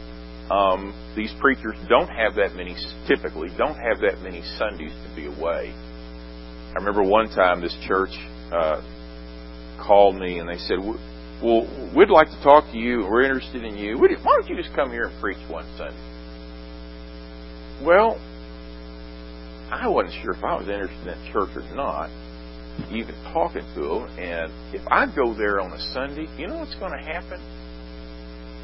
um, 0.49 0.93
these 1.15 1.33
preachers 1.39 1.75
don't 1.89 2.07
have 2.07 2.35
that 2.35 2.55
many, 2.55 2.75
typically, 3.07 3.49
don't 3.57 3.77
have 3.77 3.99
that 4.01 4.21
many 4.21 4.41
Sundays 4.57 4.93
to 5.05 5.15
be 5.15 5.25
away. 5.25 5.73
I 5.73 6.73
remember 6.75 7.03
one 7.03 7.29
time 7.29 7.61
this 7.61 7.75
church 7.87 8.11
uh, 8.51 8.81
called 9.85 10.15
me 10.15 10.39
and 10.39 10.49
they 10.49 10.57
said, 10.57 10.79
Well, 10.79 11.67
we'd 11.95 12.09
like 12.09 12.29
to 12.29 12.41
talk 12.43 12.71
to 12.71 12.77
you. 12.77 13.01
We're 13.01 13.23
interested 13.23 13.63
in 13.63 13.77
you. 13.77 13.97
Why 13.97 14.07
don't 14.07 14.49
you 14.49 14.55
just 14.55 14.73
come 14.75 14.91
here 14.91 15.05
and 15.05 15.21
preach 15.21 15.37
one 15.49 15.65
Sunday? 15.77 15.95
Well, 17.83 18.17
I 19.71 19.87
wasn't 19.87 20.21
sure 20.21 20.33
if 20.33 20.43
I 20.43 20.55
was 20.55 20.67
interested 20.67 20.99
in 20.99 21.07
that 21.07 21.33
church 21.33 21.49
or 21.55 21.75
not, 21.75 22.09
even 22.91 23.15
talking 23.33 23.65
to 23.75 23.81
them. 23.81 24.19
And 24.19 24.51
if 24.73 24.81
I 24.87 25.05
go 25.13 25.33
there 25.33 25.59
on 25.59 25.71
a 25.73 25.79
Sunday, 25.93 26.27
you 26.37 26.47
know 26.47 26.59
what's 26.59 26.75
going 26.75 26.91
to 26.91 27.03
happen? 27.03 27.41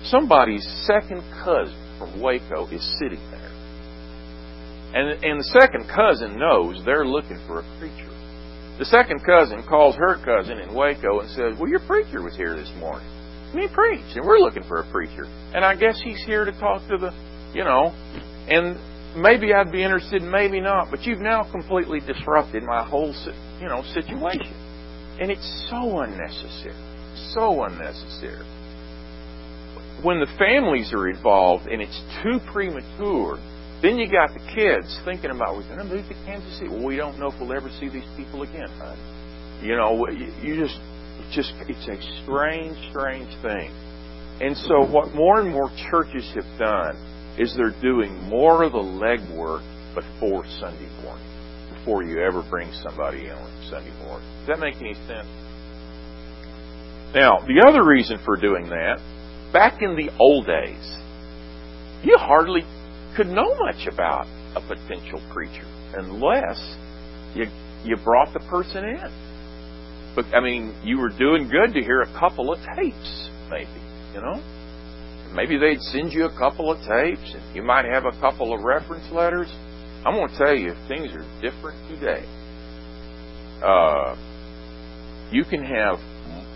somebody's 0.05 0.65
second 0.85 1.21
cousin 1.43 1.77
from 1.97 2.21
Waco 2.21 2.67
is 2.67 2.81
sitting 2.99 3.21
there. 3.31 3.51
And, 4.93 5.23
and 5.23 5.39
the 5.39 5.49
second 5.59 5.87
cousin 5.87 6.37
knows 6.37 6.83
they're 6.85 7.05
looking 7.05 7.39
for 7.47 7.59
a 7.59 7.79
preacher. 7.79 8.10
The 8.81 8.85
second 8.85 9.23
cousin 9.23 9.61
calls 9.69 9.95
her 9.95 10.17
cousin 10.25 10.57
in 10.57 10.73
Waco 10.73 11.19
and 11.19 11.29
says, 11.29 11.53
Well, 11.59 11.69
your 11.69 11.85
preacher 11.85 12.23
was 12.23 12.35
here 12.35 12.55
this 12.55 12.71
morning. 12.79 13.05
And 13.53 13.61
he 13.61 13.67
preached, 13.67 14.17
and 14.17 14.25
we're 14.25 14.39
looking 14.39 14.63
for 14.63 14.79
a 14.79 14.91
preacher. 14.91 15.25
And 15.53 15.63
I 15.63 15.75
guess 15.75 16.01
he's 16.03 16.17
here 16.25 16.45
to 16.45 16.51
talk 16.53 16.81
to 16.89 16.97
the, 16.97 17.11
you 17.53 17.63
know, 17.63 17.93
and 18.49 18.81
maybe 19.15 19.53
I'd 19.53 19.71
be 19.71 19.83
interested, 19.83 20.23
maybe 20.23 20.59
not, 20.59 20.89
but 20.89 21.03
you've 21.03 21.19
now 21.19 21.43
completely 21.51 21.99
disrupted 21.99 22.63
my 22.63 22.83
whole, 22.83 23.13
you 23.61 23.67
know, 23.67 23.83
situation. 23.93 24.57
And 25.21 25.29
it's 25.29 25.69
so 25.69 25.99
unnecessary. 25.99 26.73
So 27.35 27.61
unnecessary 27.61 28.47
when 30.01 30.19
the 30.19 30.33
families 30.39 30.91
are 30.91 31.07
involved 31.07 31.67
and 31.67 31.83
it's 31.83 32.01
too 32.23 32.39
premature, 32.51 33.37
then 33.81 33.97
you 33.97 34.05
got 34.11 34.33
the 34.33 34.43
kids 34.53 34.99
thinking 35.05 35.31
about, 35.31 35.57
we're 35.57 35.67
going 35.67 35.79
to 35.79 35.83
move 35.83 36.07
to 36.07 36.13
Kansas 36.25 36.57
City. 36.57 36.69
Well, 36.69 36.85
we 36.85 36.97
don't 36.97 37.17
know 37.17 37.27
if 37.27 37.39
we'll 37.39 37.53
ever 37.53 37.69
see 37.79 37.89
these 37.89 38.07
people 38.15 38.43
again, 38.43 38.69
honey. 38.77 39.01
You 39.65 39.75
know, 39.75 40.07
you 40.09 40.55
just, 40.55 40.77
it's 41.19 41.35
just, 41.35 41.53
it's 41.67 41.87
a 41.87 41.97
strange, 42.23 42.77
strange 42.89 43.29
thing. 43.41 43.73
And 44.41 44.57
so 44.57 44.85
mm-hmm. 44.85 44.93
what 44.93 45.13
more 45.13 45.41
and 45.41 45.49
more 45.49 45.69
churches 45.89 46.29
have 46.35 46.59
done 46.59 46.95
is 47.37 47.55
they're 47.55 47.79
doing 47.81 48.13
more 48.29 48.63
of 48.63 48.73
the 48.73 48.77
legwork 48.77 49.65
before 49.93 50.45
Sunday 50.59 50.89
morning, 51.01 51.25
before 51.73 52.03
you 52.03 52.21
ever 52.21 52.45
bring 52.49 52.71
somebody 52.83 53.25
in 53.25 53.33
on 53.33 53.67
Sunday 53.69 53.93
morning. 54.05 54.27
Does 54.39 54.47
that 54.47 54.59
make 54.59 54.75
any 54.77 54.93
sense? 55.07 55.29
Now, 57.13 57.39
the 57.45 57.65
other 57.67 57.83
reason 57.83 58.19
for 58.23 58.35
doing 58.35 58.69
that 58.69 58.99
back 59.51 59.81
in 59.81 59.95
the 59.95 60.09
old 60.17 60.45
days, 60.45 60.97
you 62.03 62.17
hardly 62.17 62.61
could 63.15 63.27
know 63.27 63.55
much 63.55 63.87
about 63.91 64.27
a 64.55 64.61
potential 64.61 65.21
preacher 65.33 65.65
unless 65.95 66.59
you 67.35 67.45
you 67.83 67.97
brought 68.03 68.33
the 68.33 68.39
person 68.41 68.85
in. 68.85 70.13
But 70.15 70.25
I 70.35 70.39
mean, 70.41 70.75
you 70.83 70.97
were 70.97 71.09
doing 71.09 71.47
good 71.49 71.73
to 71.73 71.81
hear 71.81 72.01
a 72.01 72.19
couple 72.19 72.53
of 72.53 72.59
tapes, 72.75 73.29
maybe, 73.49 73.69
you 74.13 74.21
know. 74.21 74.41
Maybe 75.33 75.57
they'd 75.57 75.81
send 75.81 76.11
you 76.11 76.25
a 76.25 76.37
couple 76.37 76.69
of 76.71 76.77
tapes, 76.79 77.33
and 77.33 77.55
you 77.55 77.63
might 77.63 77.85
have 77.85 78.03
a 78.05 78.11
couple 78.19 78.53
of 78.53 78.63
reference 78.63 79.09
letters. 79.11 79.47
I'm 80.05 80.15
going 80.15 80.29
to 80.29 80.37
tell 80.37 80.55
you, 80.55 80.73
things 80.89 81.11
are 81.13 81.23
different 81.41 81.77
today. 81.89 82.25
Uh, 83.63 84.15
you 85.31 85.45
can 85.45 85.63
have, 85.63 85.99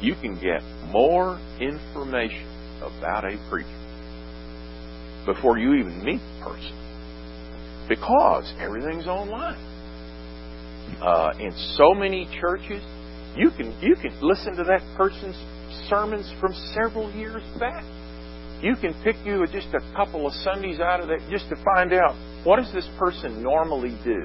you 0.02 0.16
can 0.16 0.36
get 0.36 0.62
more 0.92 1.40
information 1.62 2.46
about 2.82 3.24
a 3.24 3.38
preacher 3.50 3.70
before 5.26 5.58
you 5.58 5.74
even 5.76 6.04
meet 6.04 6.20
the 6.20 6.35
person 6.46 6.76
because 7.90 8.46
everything's 8.62 9.08
online. 9.08 9.58
Uh, 11.02 11.34
in 11.40 11.52
so 11.76 11.94
many 11.94 12.30
churches, 12.40 12.82
You 13.36 13.52
can 13.52 13.76
you 13.82 13.96
can 14.00 14.16
listen 14.22 14.56
to 14.56 14.64
that 14.64 14.82
person's 14.96 15.36
sermons 15.90 16.32
from 16.40 16.54
several 16.74 17.12
years 17.12 17.44
back. 17.60 17.84
You 18.64 18.76
can 18.80 18.96
pick 19.04 19.18
you 19.26 19.46
just 19.52 19.68
a 19.76 19.82
couple 19.94 20.26
of 20.26 20.34
Sundays 20.34 20.80
out 20.80 21.02
of 21.02 21.10
that 21.10 21.20
just 21.30 21.50
to 21.50 21.58
find 21.76 21.92
out 21.92 22.16
what 22.46 22.58
does 22.64 22.72
this 22.72 22.88
person 22.98 23.44
normally 23.44 23.98
do, 24.06 24.24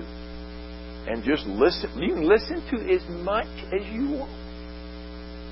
and 1.10 1.24
just 1.24 1.44
listen. 1.46 1.90
You 1.98 2.14
can 2.14 2.28
listen 2.28 2.62
to 2.70 2.76
as 2.94 3.02
much 3.26 3.50
as 3.74 3.82
you 3.90 4.14
want. 4.14 4.30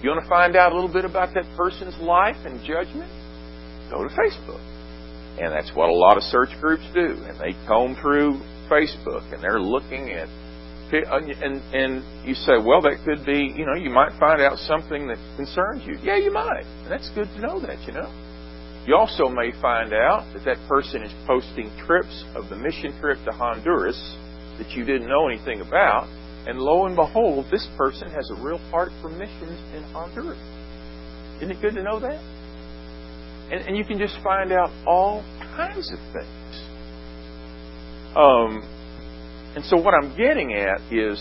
You 0.02 0.10
want 0.10 0.22
to 0.22 0.28
find 0.28 0.54
out 0.54 0.70
a 0.70 0.74
little 0.76 0.92
bit 0.92 1.04
about 1.04 1.34
that 1.34 1.46
person's 1.56 1.98
life 1.98 2.38
and 2.46 2.62
judgment? 2.62 3.10
Go 3.90 4.06
to 4.06 4.10
Facebook. 4.14 4.62
And 5.40 5.52
that's 5.52 5.70
what 5.74 5.88
a 5.88 5.94
lot 5.94 6.16
of 6.16 6.22
search 6.24 6.50
groups 6.60 6.82
do. 6.94 7.14
And 7.26 7.38
they 7.38 7.54
comb 7.66 7.96
through 8.00 8.40
Facebook 8.70 9.32
and 9.32 9.42
they're 9.42 9.60
looking 9.60 10.10
at 10.10 10.28
uh, 10.88 11.20
and 11.20 11.60
and 11.74 12.26
you 12.26 12.34
say, 12.34 12.56
well, 12.56 12.80
that 12.80 12.96
could 13.04 13.24
be, 13.26 13.52
you 13.54 13.66
know, 13.66 13.74
you 13.74 13.90
might 13.90 14.12
find 14.18 14.40
out 14.40 14.56
something 14.56 15.06
that 15.08 15.18
concerns 15.36 15.84
you. 15.84 15.98
Yeah, 16.02 16.16
you 16.16 16.32
might. 16.32 16.64
And 16.64 16.90
that's 16.90 17.10
good 17.14 17.28
to 17.36 17.40
know 17.40 17.60
that, 17.60 17.76
you 17.86 17.92
know. 17.92 18.08
You 18.86 18.96
also 18.96 19.28
may 19.28 19.52
find 19.60 19.92
out 19.92 20.24
that 20.32 20.46
that 20.46 20.56
person 20.66 21.02
is 21.02 21.12
posting 21.26 21.68
trips 21.84 22.24
of 22.34 22.48
the 22.48 22.56
mission 22.56 22.98
trip 23.00 23.18
to 23.26 23.32
Honduras 23.32 24.00
that 24.56 24.70
you 24.70 24.84
didn't 24.84 25.08
know 25.08 25.28
anything 25.28 25.60
about, 25.60 26.08
and 26.48 26.58
lo 26.58 26.86
and 26.86 26.96
behold, 26.96 27.44
this 27.50 27.68
person 27.76 28.10
has 28.10 28.30
a 28.30 28.42
real 28.42 28.56
heart 28.72 28.88
for 29.02 29.10
missions 29.10 29.60
in 29.76 29.82
Honduras. 29.92 30.40
Isn't 31.36 31.50
it 31.50 31.60
good 31.60 31.74
to 31.74 31.82
know 31.82 32.00
that? 32.00 32.18
And, 33.50 33.66
and 33.66 33.76
you 33.76 33.84
can 33.84 33.98
just 33.98 34.16
find 34.22 34.52
out 34.52 34.70
all 34.86 35.22
kinds 35.56 35.90
of 35.92 35.98
things. 36.12 36.38
Um, 38.16 38.62
and 39.54 39.64
so 39.64 39.76
what 39.76 39.94
I'm 39.94 40.16
getting 40.16 40.54
at 40.54 40.80
is 40.92 41.18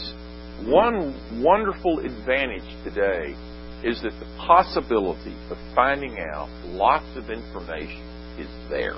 one 0.66 1.16
wonderful 1.44 2.00
advantage 2.00 2.68
today 2.84 3.36
is 3.84 4.02
that 4.02 4.14
the 4.20 4.26
possibility 4.46 5.36
of 5.52 5.58
finding 5.76 6.18
out 6.20 6.50
lots 6.66 7.06
of 7.16 7.30
information 7.30 8.02
is 8.40 8.50
there. 8.70 8.98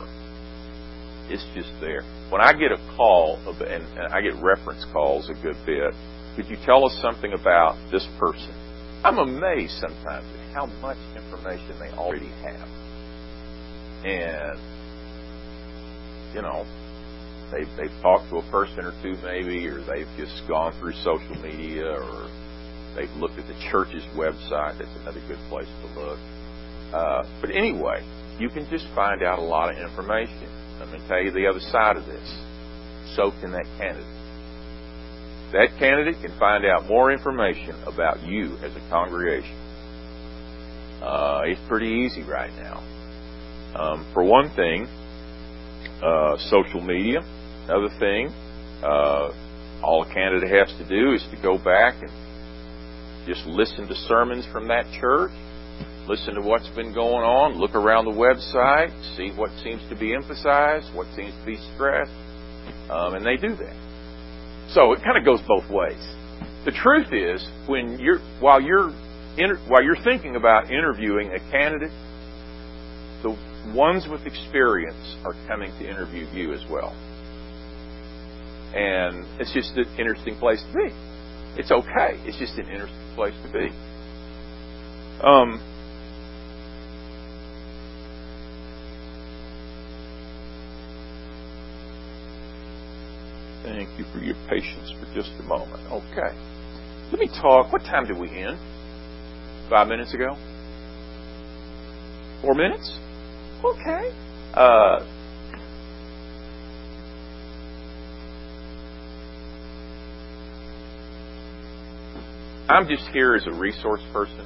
It's 1.30 1.46
just 1.54 1.70
there. 1.82 2.02
When 2.32 2.42
I 2.42 2.54
get 2.54 2.72
a 2.72 2.78
call, 2.96 3.38
and 3.62 3.84
I 4.14 4.22
get 4.22 4.42
reference 4.42 4.86
calls 4.92 5.30
a 5.30 5.34
good 5.34 5.58
bit, 5.66 5.94
could 6.36 6.48
you 6.50 6.58
tell 6.66 6.86
us 6.86 6.98
something 7.02 7.34
about 7.34 7.76
this 7.92 8.08
person? 8.20 8.54
I'm 9.04 9.20
amazed 9.20 9.74
sometimes 9.80 10.26
at 10.26 10.54
how 10.54 10.66
much 10.82 10.98
information 11.16 11.78
they 11.80 11.92
already 11.92 12.32
have. 12.44 12.89
And, 14.06 14.60
you 16.34 16.42
know, 16.42 16.66
they've, 17.52 17.70
they've 17.78 18.02
talked 18.02 18.30
to 18.30 18.38
a 18.38 18.52
person 18.52 18.86
or 18.86 18.94
two 19.04 19.18
maybe, 19.24 19.68
or 19.68 19.84
they've 19.84 20.10
just 20.18 20.48
gone 20.48 20.74
through 20.80 20.94
social 21.04 21.36
media, 21.42 21.92
or 21.92 22.30
they've 22.96 23.12
looked 23.18 23.38
at 23.38 23.48
the 23.48 23.58
church's 23.72 24.06
website. 24.16 24.80
That's 24.80 24.96
another 25.02 25.22
good 25.28 25.40
place 25.50 25.68
to 25.68 26.00
look. 26.00 26.20
Uh, 26.94 27.24
but 27.42 27.52
anyway, 27.52 28.02
you 28.40 28.50
can 28.50 28.68
just 28.70 28.88
find 28.96 29.22
out 29.22 29.40
a 29.40 29.44
lot 29.44 29.70
of 29.70 29.78
information. 29.78 30.48
Let 30.80 30.90
me 30.90 31.00
tell 31.08 31.22
you 31.22 31.32
the 31.32 31.48
other 31.48 31.60
side 31.60 31.98
of 31.98 32.06
this. 32.06 32.28
So 33.16 33.32
can 33.42 33.52
that 33.52 33.66
candidate. 33.78 34.16
That 35.52 35.70
candidate 35.80 36.22
can 36.22 36.38
find 36.40 36.64
out 36.66 36.88
more 36.88 37.12
information 37.12 37.76
about 37.86 38.24
you 38.24 38.56
as 38.64 38.76
a 38.76 38.90
congregation. 38.90 39.58
Uh, 41.02 41.42
it's 41.46 41.60
pretty 41.68 41.88
easy 41.88 42.24
right 42.24 42.54
now. 42.56 42.84
Um, 43.76 44.10
for 44.14 44.24
one 44.24 44.50
thing, 44.56 44.88
uh, 46.04 46.38
social 46.50 46.82
media. 46.82 47.22
Another 47.66 47.90
thing, 48.00 48.28
uh, 48.84 49.32
all 49.84 50.04
a 50.04 50.14
candidate 50.14 50.50
has 50.50 50.68
to 50.78 50.88
do 50.88 51.14
is 51.14 51.24
to 51.32 51.42
go 51.42 51.58
back 51.58 52.02
and 52.02 52.10
just 53.28 53.46
listen 53.46 53.88
to 53.88 53.96
sermons 54.08 54.46
from 54.52 54.68
that 54.70 54.86
church, 55.00 55.32
listen 56.08 56.34
to 56.36 56.42
what's 56.42 56.68
been 56.70 56.94
going 56.94 57.24
on, 57.24 57.60
look 57.60 57.76
around 57.76 58.06
the 58.06 58.12
website, 58.12 58.90
see 59.16 59.30
what 59.38 59.52
seems 59.62 59.82
to 59.90 59.96
be 59.96 60.16
emphasized, 60.16 60.88
what 60.96 61.06
seems 61.16 61.34
to 61.40 61.46
be 61.46 61.58
stressed, 61.76 62.12
um, 62.90 63.14
and 63.14 63.26
they 63.26 63.38
do 63.38 63.56
that. 63.56 63.76
So 64.74 64.94
it 64.94 65.04
kind 65.04 65.18
of 65.18 65.26
goes 65.26 65.42
both 65.48 65.70
ways. 65.70 66.02
The 66.66 66.72
truth 66.72 67.14
is, 67.14 67.46
when 67.68 68.00
you're 68.00 68.20
while 68.40 68.62
you're 68.62 68.90
inter, 69.38 69.58
while 69.68 69.84
you're 69.84 70.02
thinking 70.04 70.36
about 70.36 70.72
interviewing 70.72 71.32
a 71.32 71.40
candidate, 71.52 71.92
ones 73.76 74.06
with 74.10 74.22
experience 74.26 75.18
are 75.26 75.36
coming 75.48 75.72
to 75.80 75.90
interview 75.90 76.28
you 76.34 76.54
as 76.54 76.62
well. 76.72 76.96
And 78.76 79.26
it's 79.40 79.54
just 79.54 79.72
an 79.78 79.88
interesting 80.00 80.38
place 80.40 80.60
to 80.62 80.74
be. 80.78 80.94
It's 81.62 81.72
okay. 81.72 82.20
It's 82.26 82.38
just 82.40 82.54
an 82.56 82.70
interesting 82.70 83.16
place 83.16 83.36
to 83.44 83.50
be. 83.52 83.70
Um, 85.24 85.62
Thank 93.64 93.90
you 94.00 94.06
for 94.14 94.20
your 94.20 94.36
patience 94.50 94.92
for 95.00 95.14
just 95.16 95.32
a 95.40 95.44
moment. 95.44 95.82
Okay. 95.92 96.36
Let 97.12 97.20
me 97.20 97.28
talk. 97.42 97.72
What 97.74 97.84
time 97.84 98.08
did 98.08 98.18
we 98.18 98.30
end? 98.30 98.58
Five 99.70 99.88
minutes 99.90 100.14
ago? 100.14 100.38
Four 102.42 102.56
minutes? 102.56 102.90
Okay. 103.64 104.12
Uh, 104.54 105.06
I'm 112.70 112.88
just 112.88 113.04
here 113.12 113.36
as 113.36 113.48
a 113.48 113.52
resource 113.52 114.02
person. 114.14 114.46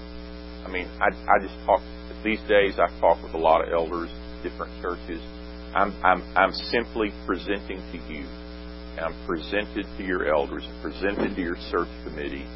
I 0.66 0.70
mean, 0.70 0.88
I, 1.00 1.10
I 1.28 1.40
just 1.42 1.56
talk 1.66 1.82
these 2.24 2.40
days. 2.48 2.76
I 2.80 2.88
talk 3.00 3.22
with 3.22 3.34
a 3.34 3.38
lot 3.38 3.68
of 3.68 3.74
elders, 3.74 4.10
different 4.42 4.72
churches. 4.82 5.22
I'm, 5.76 5.94
I'm, 6.04 6.24
I'm 6.36 6.54
simply 6.54 7.12
presenting 7.26 7.80
to 7.92 7.98
you, 8.12 8.26
and 8.98 9.02
I'm 9.02 9.26
presented 9.28 9.86
to 9.98 10.04
your 10.04 10.34
elders, 10.34 10.64
presented 10.82 11.36
to 11.36 11.42
your 11.42 11.58
search 11.70 11.90
committee 12.06 12.48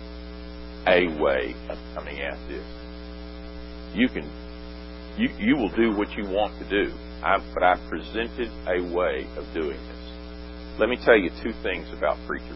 a 0.87 1.07
way 1.21 1.53
of 1.69 1.77
coming 1.93 2.21
at 2.21 2.37
this. 2.47 2.65
You 3.93 4.07
can, 4.07 4.29
you, 5.17 5.29
you 5.39 5.55
will 5.55 5.73
do 5.75 5.95
what 5.95 6.11
you 6.11 6.23
want 6.29 6.57
to 6.59 6.69
do, 6.69 6.93
I, 7.23 7.37
but 7.53 7.63
I 7.63 7.75
presented 7.89 8.49
a 8.67 8.81
way 8.93 9.27
of 9.35 9.45
doing 9.53 9.77
this. 9.77 10.77
Let 10.79 10.89
me 10.89 10.97
tell 11.03 11.17
you 11.17 11.31
two 11.41 11.53
things 11.63 11.87
about 11.97 12.17
preachers. 12.27 12.53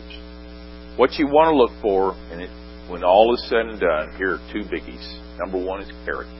What 0.95 1.17
you 1.17 1.25
want 1.25 1.49
to 1.49 1.57
look 1.57 1.71
for, 1.81 2.13
and 2.31 2.41
it, 2.41 2.49
when 2.89 3.03
all 3.03 3.33
is 3.33 3.43
said 3.49 3.65
and 3.65 3.79
done, 3.79 4.13
here 4.17 4.35
are 4.35 4.43
two 4.53 4.61
biggies. 4.69 5.01
Number 5.39 5.57
one 5.57 5.81
is 5.81 5.89
character. 6.05 6.37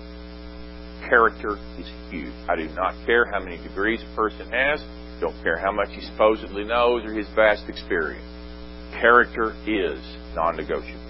Character 1.10 1.58
is 1.80 1.90
huge. 2.12 2.34
I 2.48 2.56
do 2.56 2.70
not 2.76 2.94
care 3.06 3.26
how 3.26 3.40
many 3.40 3.58
degrees 3.58 4.00
a 4.04 4.16
person 4.16 4.48
has, 4.52 4.80
don't 5.20 5.36
care 5.44 5.58
how 5.58 5.72
much 5.72 5.90
he 5.92 6.02
supposedly 6.02 6.64
knows 6.64 7.06
or 7.06 7.14
his 7.14 7.28
vast 7.36 7.70
experience. 7.70 8.26
Character 9.00 9.54
is 9.66 10.00
non 10.36 10.58
negotiable. 10.58 11.01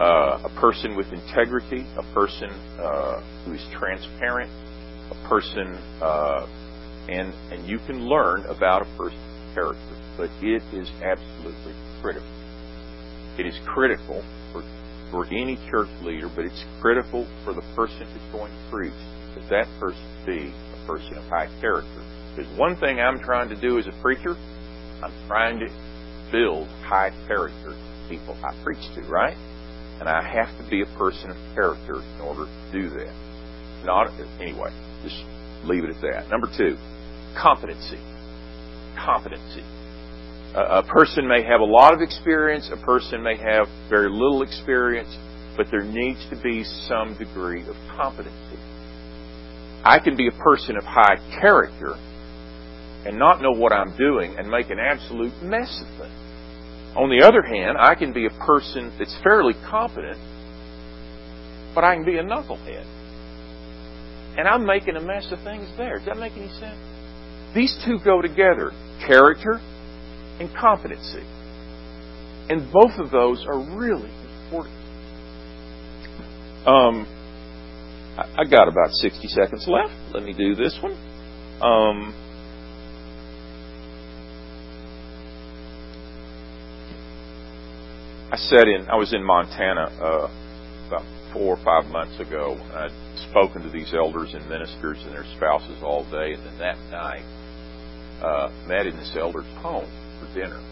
Uh, 0.00 0.40
a 0.44 0.60
person 0.60 0.96
with 0.96 1.12
integrity, 1.12 1.84
a 1.98 2.14
person 2.14 2.48
uh, 2.80 3.20
who 3.44 3.52
is 3.52 3.60
transparent, 3.78 4.50
a 5.10 5.28
person, 5.28 5.76
uh, 6.00 6.46
and 7.10 7.34
and 7.52 7.68
you 7.68 7.78
can 7.86 8.08
learn 8.08 8.40
about 8.46 8.80
a 8.80 8.88
person's 8.96 9.54
character, 9.54 9.96
but 10.16 10.30
it 10.40 10.62
is 10.72 10.88
absolutely 11.04 11.74
critical. 12.00 12.28
It 13.38 13.44
is 13.44 13.58
critical 13.66 14.24
for, 14.52 14.62
for 15.10 15.26
any 15.26 15.56
church 15.70 15.88
leader, 16.02 16.30
but 16.34 16.46
it's 16.46 16.64
critical 16.80 17.28
for 17.44 17.52
the 17.52 17.62
person 17.76 18.06
who's 18.08 18.32
going 18.32 18.52
to 18.52 18.70
preach 18.70 18.92
that 19.36 19.48
that 19.50 19.66
person 19.78 20.00
be 20.24 20.48
a 20.48 20.86
person 20.86 21.18
of 21.18 21.24
high 21.24 21.48
character. 21.60 22.02
Because 22.34 22.50
one 22.58 22.76
thing 22.76 23.00
I'm 23.00 23.18
trying 23.20 23.50
to 23.50 23.60
do 23.60 23.78
as 23.78 23.86
a 23.86 23.92
preacher, 24.00 24.32
I'm 25.02 25.12
trying 25.28 25.58
to 25.60 25.68
build 26.32 26.68
high 26.88 27.10
character 27.26 27.76
people 28.08 28.36
I 28.42 28.56
preach 28.64 28.82
to, 28.94 29.02
right? 29.02 29.36
And 30.00 30.08
I 30.08 30.24
have 30.24 30.48
to 30.56 30.68
be 30.70 30.80
a 30.82 30.86
person 30.96 31.30
of 31.30 31.36
character 31.54 32.00
in 32.00 32.20
order 32.20 32.46
to 32.46 32.72
do 32.72 32.88
that. 32.88 33.12
Not 33.84 34.08
anyway, 34.40 34.72
just 35.04 35.22
leave 35.64 35.84
it 35.84 35.90
at 35.90 36.00
that. 36.00 36.28
Number 36.30 36.48
two, 36.56 36.76
competency. 37.36 38.00
Competency. 38.96 39.64
A 40.54 40.82
person 40.82 41.28
may 41.28 41.44
have 41.44 41.60
a 41.60 41.64
lot 41.64 41.94
of 41.94 42.00
experience, 42.00 42.70
a 42.72 42.84
person 42.84 43.22
may 43.22 43.36
have 43.36 43.68
very 43.88 44.10
little 44.10 44.42
experience, 44.42 45.14
but 45.56 45.66
there 45.70 45.84
needs 45.84 46.26
to 46.30 46.36
be 46.42 46.64
some 46.64 47.16
degree 47.18 47.62
of 47.68 47.76
competency. 47.96 48.58
I 49.84 49.98
can 50.02 50.16
be 50.16 50.26
a 50.28 50.42
person 50.42 50.76
of 50.76 50.84
high 50.84 51.16
character 51.40 51.94
and 53.06 53.18
not 53.18 53.40
know 53.40 53.52
what 53.52 53.72
I'm 53.72 53.96
doing 53.96 54.36
and 54.38 54.50
make 54.50 54.70
an 54.70 54.78
absolute 54.78 55.32
mess 55.42 55.80
of 55.80 55.88
things. 56.00 56.19
On 57.00 57.08
the 57.08 57.26
other 57.26 57.40
hand, 57.40 57.78
I 57.78 57.94
can 57.94 58.12
be 58.12 58.26
a 58.26 58.44
person 58.44 58.92
that's 58.98 59.16
fairly 59.22 59.54
competent, 59.70 60.18
but 61.74 61.82
I 61.82 61.94
can 61.94 62.04
be 62.04 62.18
a 62.18 62.22
knucklehead. 62.22 62.84
And 64.36 64.46
I'm 64.46 64.66
making 64.66 64.96
a 64.96 65.00
mess 65.00 65.32
of 65.32 65.42
things 65.42 65.66
there. 65.78 65.96
Does 65.96 66.06
that 66.08 66.18
make 66.18 66.34
any 66.36 66.52
sense? 66.60 66.76
These 67.54 67.74
two 67.86 68.00
go 68.04 68.20
together 68.20 68.72
character 69.06 69.60
and 70.40 70.50
competency. 70.54 71.24
And 72.50 72.70
both 72.70 72.92
of 72.98 73.10
those 73.10 73.46
are 73.48 73.58
really 73.78 74.12
40. 74.50 74.68
Um, 76.66 77.08
I, 78.18 78.42
I 78.42 78.44
got 78.44 78.68
about 78.68 78.90
60 78.90 79.26
seconds 79.28 79.64
left. 79.66 79.94
Let 80.12 80.22
me 80.22 80.34
do 80.36 80.54
this 80.54 80.78
one. 80.82 80.92
Um, 81.62 82.12
I 88.32 88.36
said 88.36 88.68
in 88.68 88.86
I 88.88 88.94
was 88.94 89.12
in 89.12 89.24
Montana 89.24 89.90
uh, 89.98 90.30
about 90.86 91.02
four 91.32 91.58
or 91.58 91.64
five 91.64 91.90
months 91.90 92.20
ago. 92.20 92.54
I'd 92.74 92.94
spoken 93.30 93.62
to 93.62 93.70
these 93.70 93.92
elders 93.92 94.34
and 94.34 94.48
ministers 94.48 94.98
and 95.02 95.12
their 95.12 95.26
spouses 95.36 95.82
all 95.82 96.04
day, 96.10 96.34
and 96.34 96.46
then 96.46 96.58
that 96.58 96.78
night 96.90 97.26
uh, 98.22 98.50
met 98.68 98.86
in 98.86 98.96
this 98.96 99.16
elder's 99.18 99.50
home 99.58 99.90
for 100.20 100.32
dinner. 100.32 100.62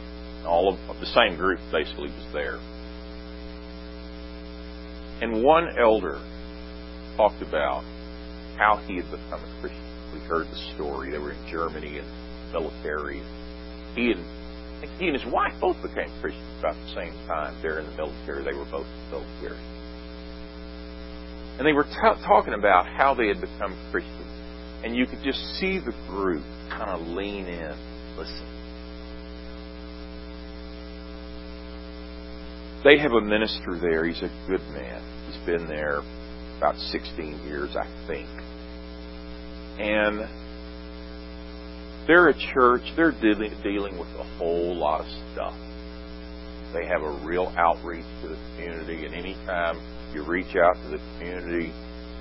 All 0.47 0.79
of 0.89 1.01
the 1.01 1.07
same 1.07 1.37
group 1.37 1.59
basically 1.73 2.15
was 2.15 2.27
there, 2.33 2.63
and 5.21 5.43
one 5.43 5.67
elder 5.77 6.23
talked 7.17 7.43
about 7.43 7.83
how 8.57 8.77
he 8.87 9.03
had 9.03 9.11
become 9.11 9.43
a 9.43 9.61
Christian. 9.61 9.83
We 10.15 10.21
heard 10.21 10.47
the 10.47 10.75
story. 10.75 11.11
They 11.11 11.19
were 11.19 11.33
in 11.33 11.51
Germany 11.51 11.99
and 11.99 12.07
military. 12.53 13.21
He 13.97 14.13
and 14.13 14.25
he 14.99 15.09
and 15.09 15.15
his 15.15 15.27
wife 15.33 15.53
both 15.61 15.77
became 15.83 16.11
Christians 16.21 16.59
about 16.59 16.75
the 16.75 16.95
same 16.95 17.15
time. 17.27 17.59
They're 17.63 17.81
in 17.81 17.87
the 17.87 17.97
military. 17.97 18.45
They 18.45 18.55
were 18.55 18.69
both 18.71 18.87
military. 19.11 19.59
And 21.59 21.67
they 21.67 21.73
were 21.73 21.85
t- 21.85 22.23
talking 22.25 22.55
about 22.55 22.87
how 22.87 23.15
they 23.15 23.29
had 23.29 23.41
become 23.41 23.77
Christians. 23.91 24.23
And 24.85 24.95
you 24.95 25.07
could 25.07 25.23
just 25.25 25.41
see 25.59 25.79
the 25.79 25.93
group 26.07 26.45
kind 26.71 26.91
of 26.91 27.07
lean 27.09 27.47
in, 27.47 27.75
listen. 28.17 28.47
They 32.85 32.99
have 32.99 33.13
a 33.13 33.21
minister 33.21 33.77
there. 33.81 34.05
He's 34.05 34.23
a 34.23 34.31
good 34.47 34.63
man. 34.71 35.03
He's 35.27 35.45
been 35.45 35.67
there 35.67 36.01
about 36.59 36.77
16 36.77 37.41
years, 37.45 37.75
I 37.75 37.87
think. 38.07 38.29
And 39.81 40.29
they're 42.09 42.29
a 42.29 42.35
church, 42.55 42.83
they're 42.97 43.13
dealing, 43.13 43.99
with 43.99 44.09
a 44.19 44.25
whole 44.39 44.75
lot 44.75 45.03
of 45.03 45.07
stuff. 45.33 45.55
They 46.73 46.87
have 46.87 47.03
a 47.03 47.11
real 47.25 47.53
outreach 47.57 48.07
to 48.23 48.29
the 48.29 48.39
community, 48.57 49.05
and 49.05 49.15
anytime 49.15 49.79
you 50.15 50.25
reach 50.25 50.57
out 50.57 50.75
to 50.75 50.89
the 50.89 50.99
community 51.19 51.71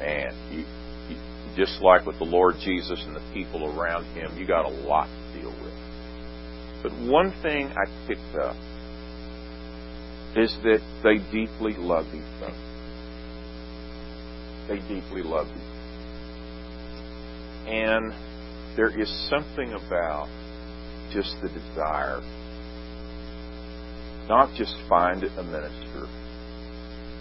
and 0.02 0.36
you, 0.52 0.66
you 1.10 1.16
just 1.56 1.82
like 1.82 2.06
with 2.06 2.20
the 2.20 2.26
Lord 2.26 2.56
Jesus 2.60 3.02
and 3.08 3.16
the 3.16 3.24
people 3.34 3.80
around 3.80 4.04
him, 4.14 4.38
you 4.38 4.46
got 4.46 4.66
a 4.66 4.70
lot 4.86 5.08
to 5.08 5.40
deal 5.40 5.52
with. 5.52 5.74
But 6.84 6.92
one 7.10 7.32
thing 7.42 7.72
I 7.72 7.86
picked 8.08 8.36
up 8.36 8.58
is 10.36 10.56
that 10.64 10.82
they 11.02 11.18
deeply 11.32 11.74
love 11.78 12.06
each 12.14 12.44
other. 12.44 12.54
They 14.68 14.80
deeply 14.80 15.24
love 15.24 15.48
each 15.48 15.54
other. 15.56 15.74
And 17.72 18.14
there 18.78 18.94
is 18.98 19.10
something 19.28 19.74
about 19.74 20.30
just 21.12 21.36
the 21.42 21.50
desire, 21.50 22.22
not 24.30 24.54
just 24.56 24.76
find 24.88 25.24
a 25.24 25.44
minister, 25.44 26.06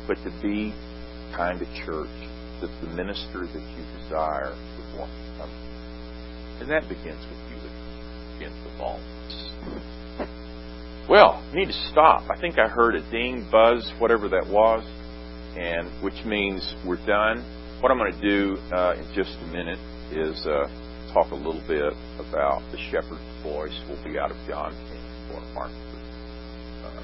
but 0.06 0.16
to 0.22 0.30
be 0.42 0.74
kind 1.34 1.60
of 1.62 1.66
church 1.86 2.12
that 2.60 2.70
the 2.82 2.88
minister 2.94 3.46
that 3.46 3.64
you 3.72 3.84
desire 4.02 4.54
would 4.76 5.00
want 5.00 5.10
to 5.10 5.38
come. 5.38 5.50
And 6.60 6.70
that 6.70 6.88
begins 6.90 7.24
with 7.24 7.40
you. 7.48 7.56
It 7.56 8.38
begins 8.38 8.64
with 8.64 8.78
all 8.78 9.00
Well, 11.08 11.42
I 11.50 11.54
need 11.54 11.68
to 11.68 11.88
stop. 11.90 12.28
I 12.30 12.38
think 12.38 12.58
I 12.58 12.68
heard 12.68 12.96
a 12.96 13.10
ding, 13.10 13.48
buzz, 13.50 13.90
whatever 13.98 14.28
that 14.28 14.46
was, 14.46 14.84
and 15.56 15.88
which 16.02 16.24
means 16.26 16.74
we're 16.86 17.04
done. 17.06 17.44
What 17.80 17.90
I'm 17.90 17.98
going 17.98 18.12
to 18.12 18.20
do 18.20 18.56
uh, 18.74 18.96
in 18.98 19.06
just 19.14 19.38
a 19.40 19.46
minute 19.46 19.78
is 20.12 20.44
uh, 20.46 20.66
talk 21.16 21.32
a 21.32 21.34
little 21.34 21.64
bit 21.66 21.96
about 22.20 22.60
the 22.72 22.78
shepherd's 22.92 23.24
voice. 23.42 23.72
Will 23.88 23.96
be 24.04 24.18
out 24.18 24.30
of 24.30 24.36
John 24.46 24.76
10, 25.32 25.32
or 25.32 25.40
Mark 25.56 25.72
uh, 26.84 27.00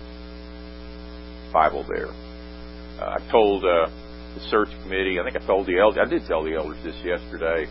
Bible 1.50 1.86
there. 1.88 2.12
Uh, 3.00 3.16
I 3.16 3.30
told 3.32 3.64
uh, 3.64 3.88
the 4.36 4.40
search 4.50 4.68
committee. 4.82 5.18
I 5.18 5.24
think 5.24 5.42
I 5.42 5.46
told 5.46 5.66
the 5.66 5.78
elders. 5.80 6.04
I 6.04 6.10
did 6.10 6.28
tell 6.28 6.44
the 6.44 6.52
elders 6.52 6.76
this 6.84 6.96
yesterday. 7.02 7.64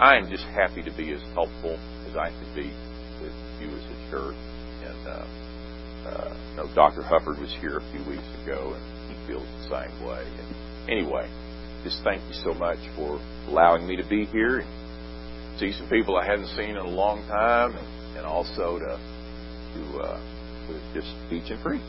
I 0.00 0.16
am 0.16 0.28
just 0.28 0.42
happy 0.50 0.82
to 0.82 0.90
be 0.96 1.12
as 1.14 1.22
helpful 1.34 1.78
as 2.10 2.16
I 2.16 2.30
can 2.34 2.50
be 2.58 2.74
with 3.22 3.34
you 3.62 3.70
as 3.70 3.84
a 3.86 3.98
church. 4.10 4.40
And 4.82 5.06
uh, 5.06 5.26
uh, 6.10 6.34
you 6.50 6.56
know, 6.56 6.66
Dr. 6.74 7.02
Hufford 7.02 7.38
was 7.38 7.54
here 7.60 7.78
a 7.78 7.86
few 7.94 8.02
weeks 8.10 8.26
ago, 8.42 8.74
and 8.74 8.82
he 9.06 9.14
feels 9.30 9.46
the 9.62 9.70
same 9.70 9.94
way. 10.02 10.26
And 10.26 10.90
anyway, 10.90 11.30
just 11.84 12.02
thank 12.02 12.18
you 12.26 12.34
so 12.42 12.52
much 12.52 12.82
for 12.96 13.22
allowing 13.46 13.86
me 13.86 13.94
to 13.94 14.06
be 14.08 14.26
here 14.26 14.66
see 15.58 15.72
some 15.72 15.88
people 15.88 16.16
I 16.16 16.24
hadn't 16.24 16.48
seen 16.48 16.70
in 16.70 16.76
a 16.76 16.86
long 16.86 17.26
time, 17.26 17.76
and, 17.76 18.16
and 18.18 18.26
also 18.26 18.78
to 18.78 19.00
to, 19.74 19.98
uh, 19.98 20.20
to 20.68 20.80
just 20.94 21.08
teach 21.30 21.50
and 21.50 21.62
preach. 21.62 21.82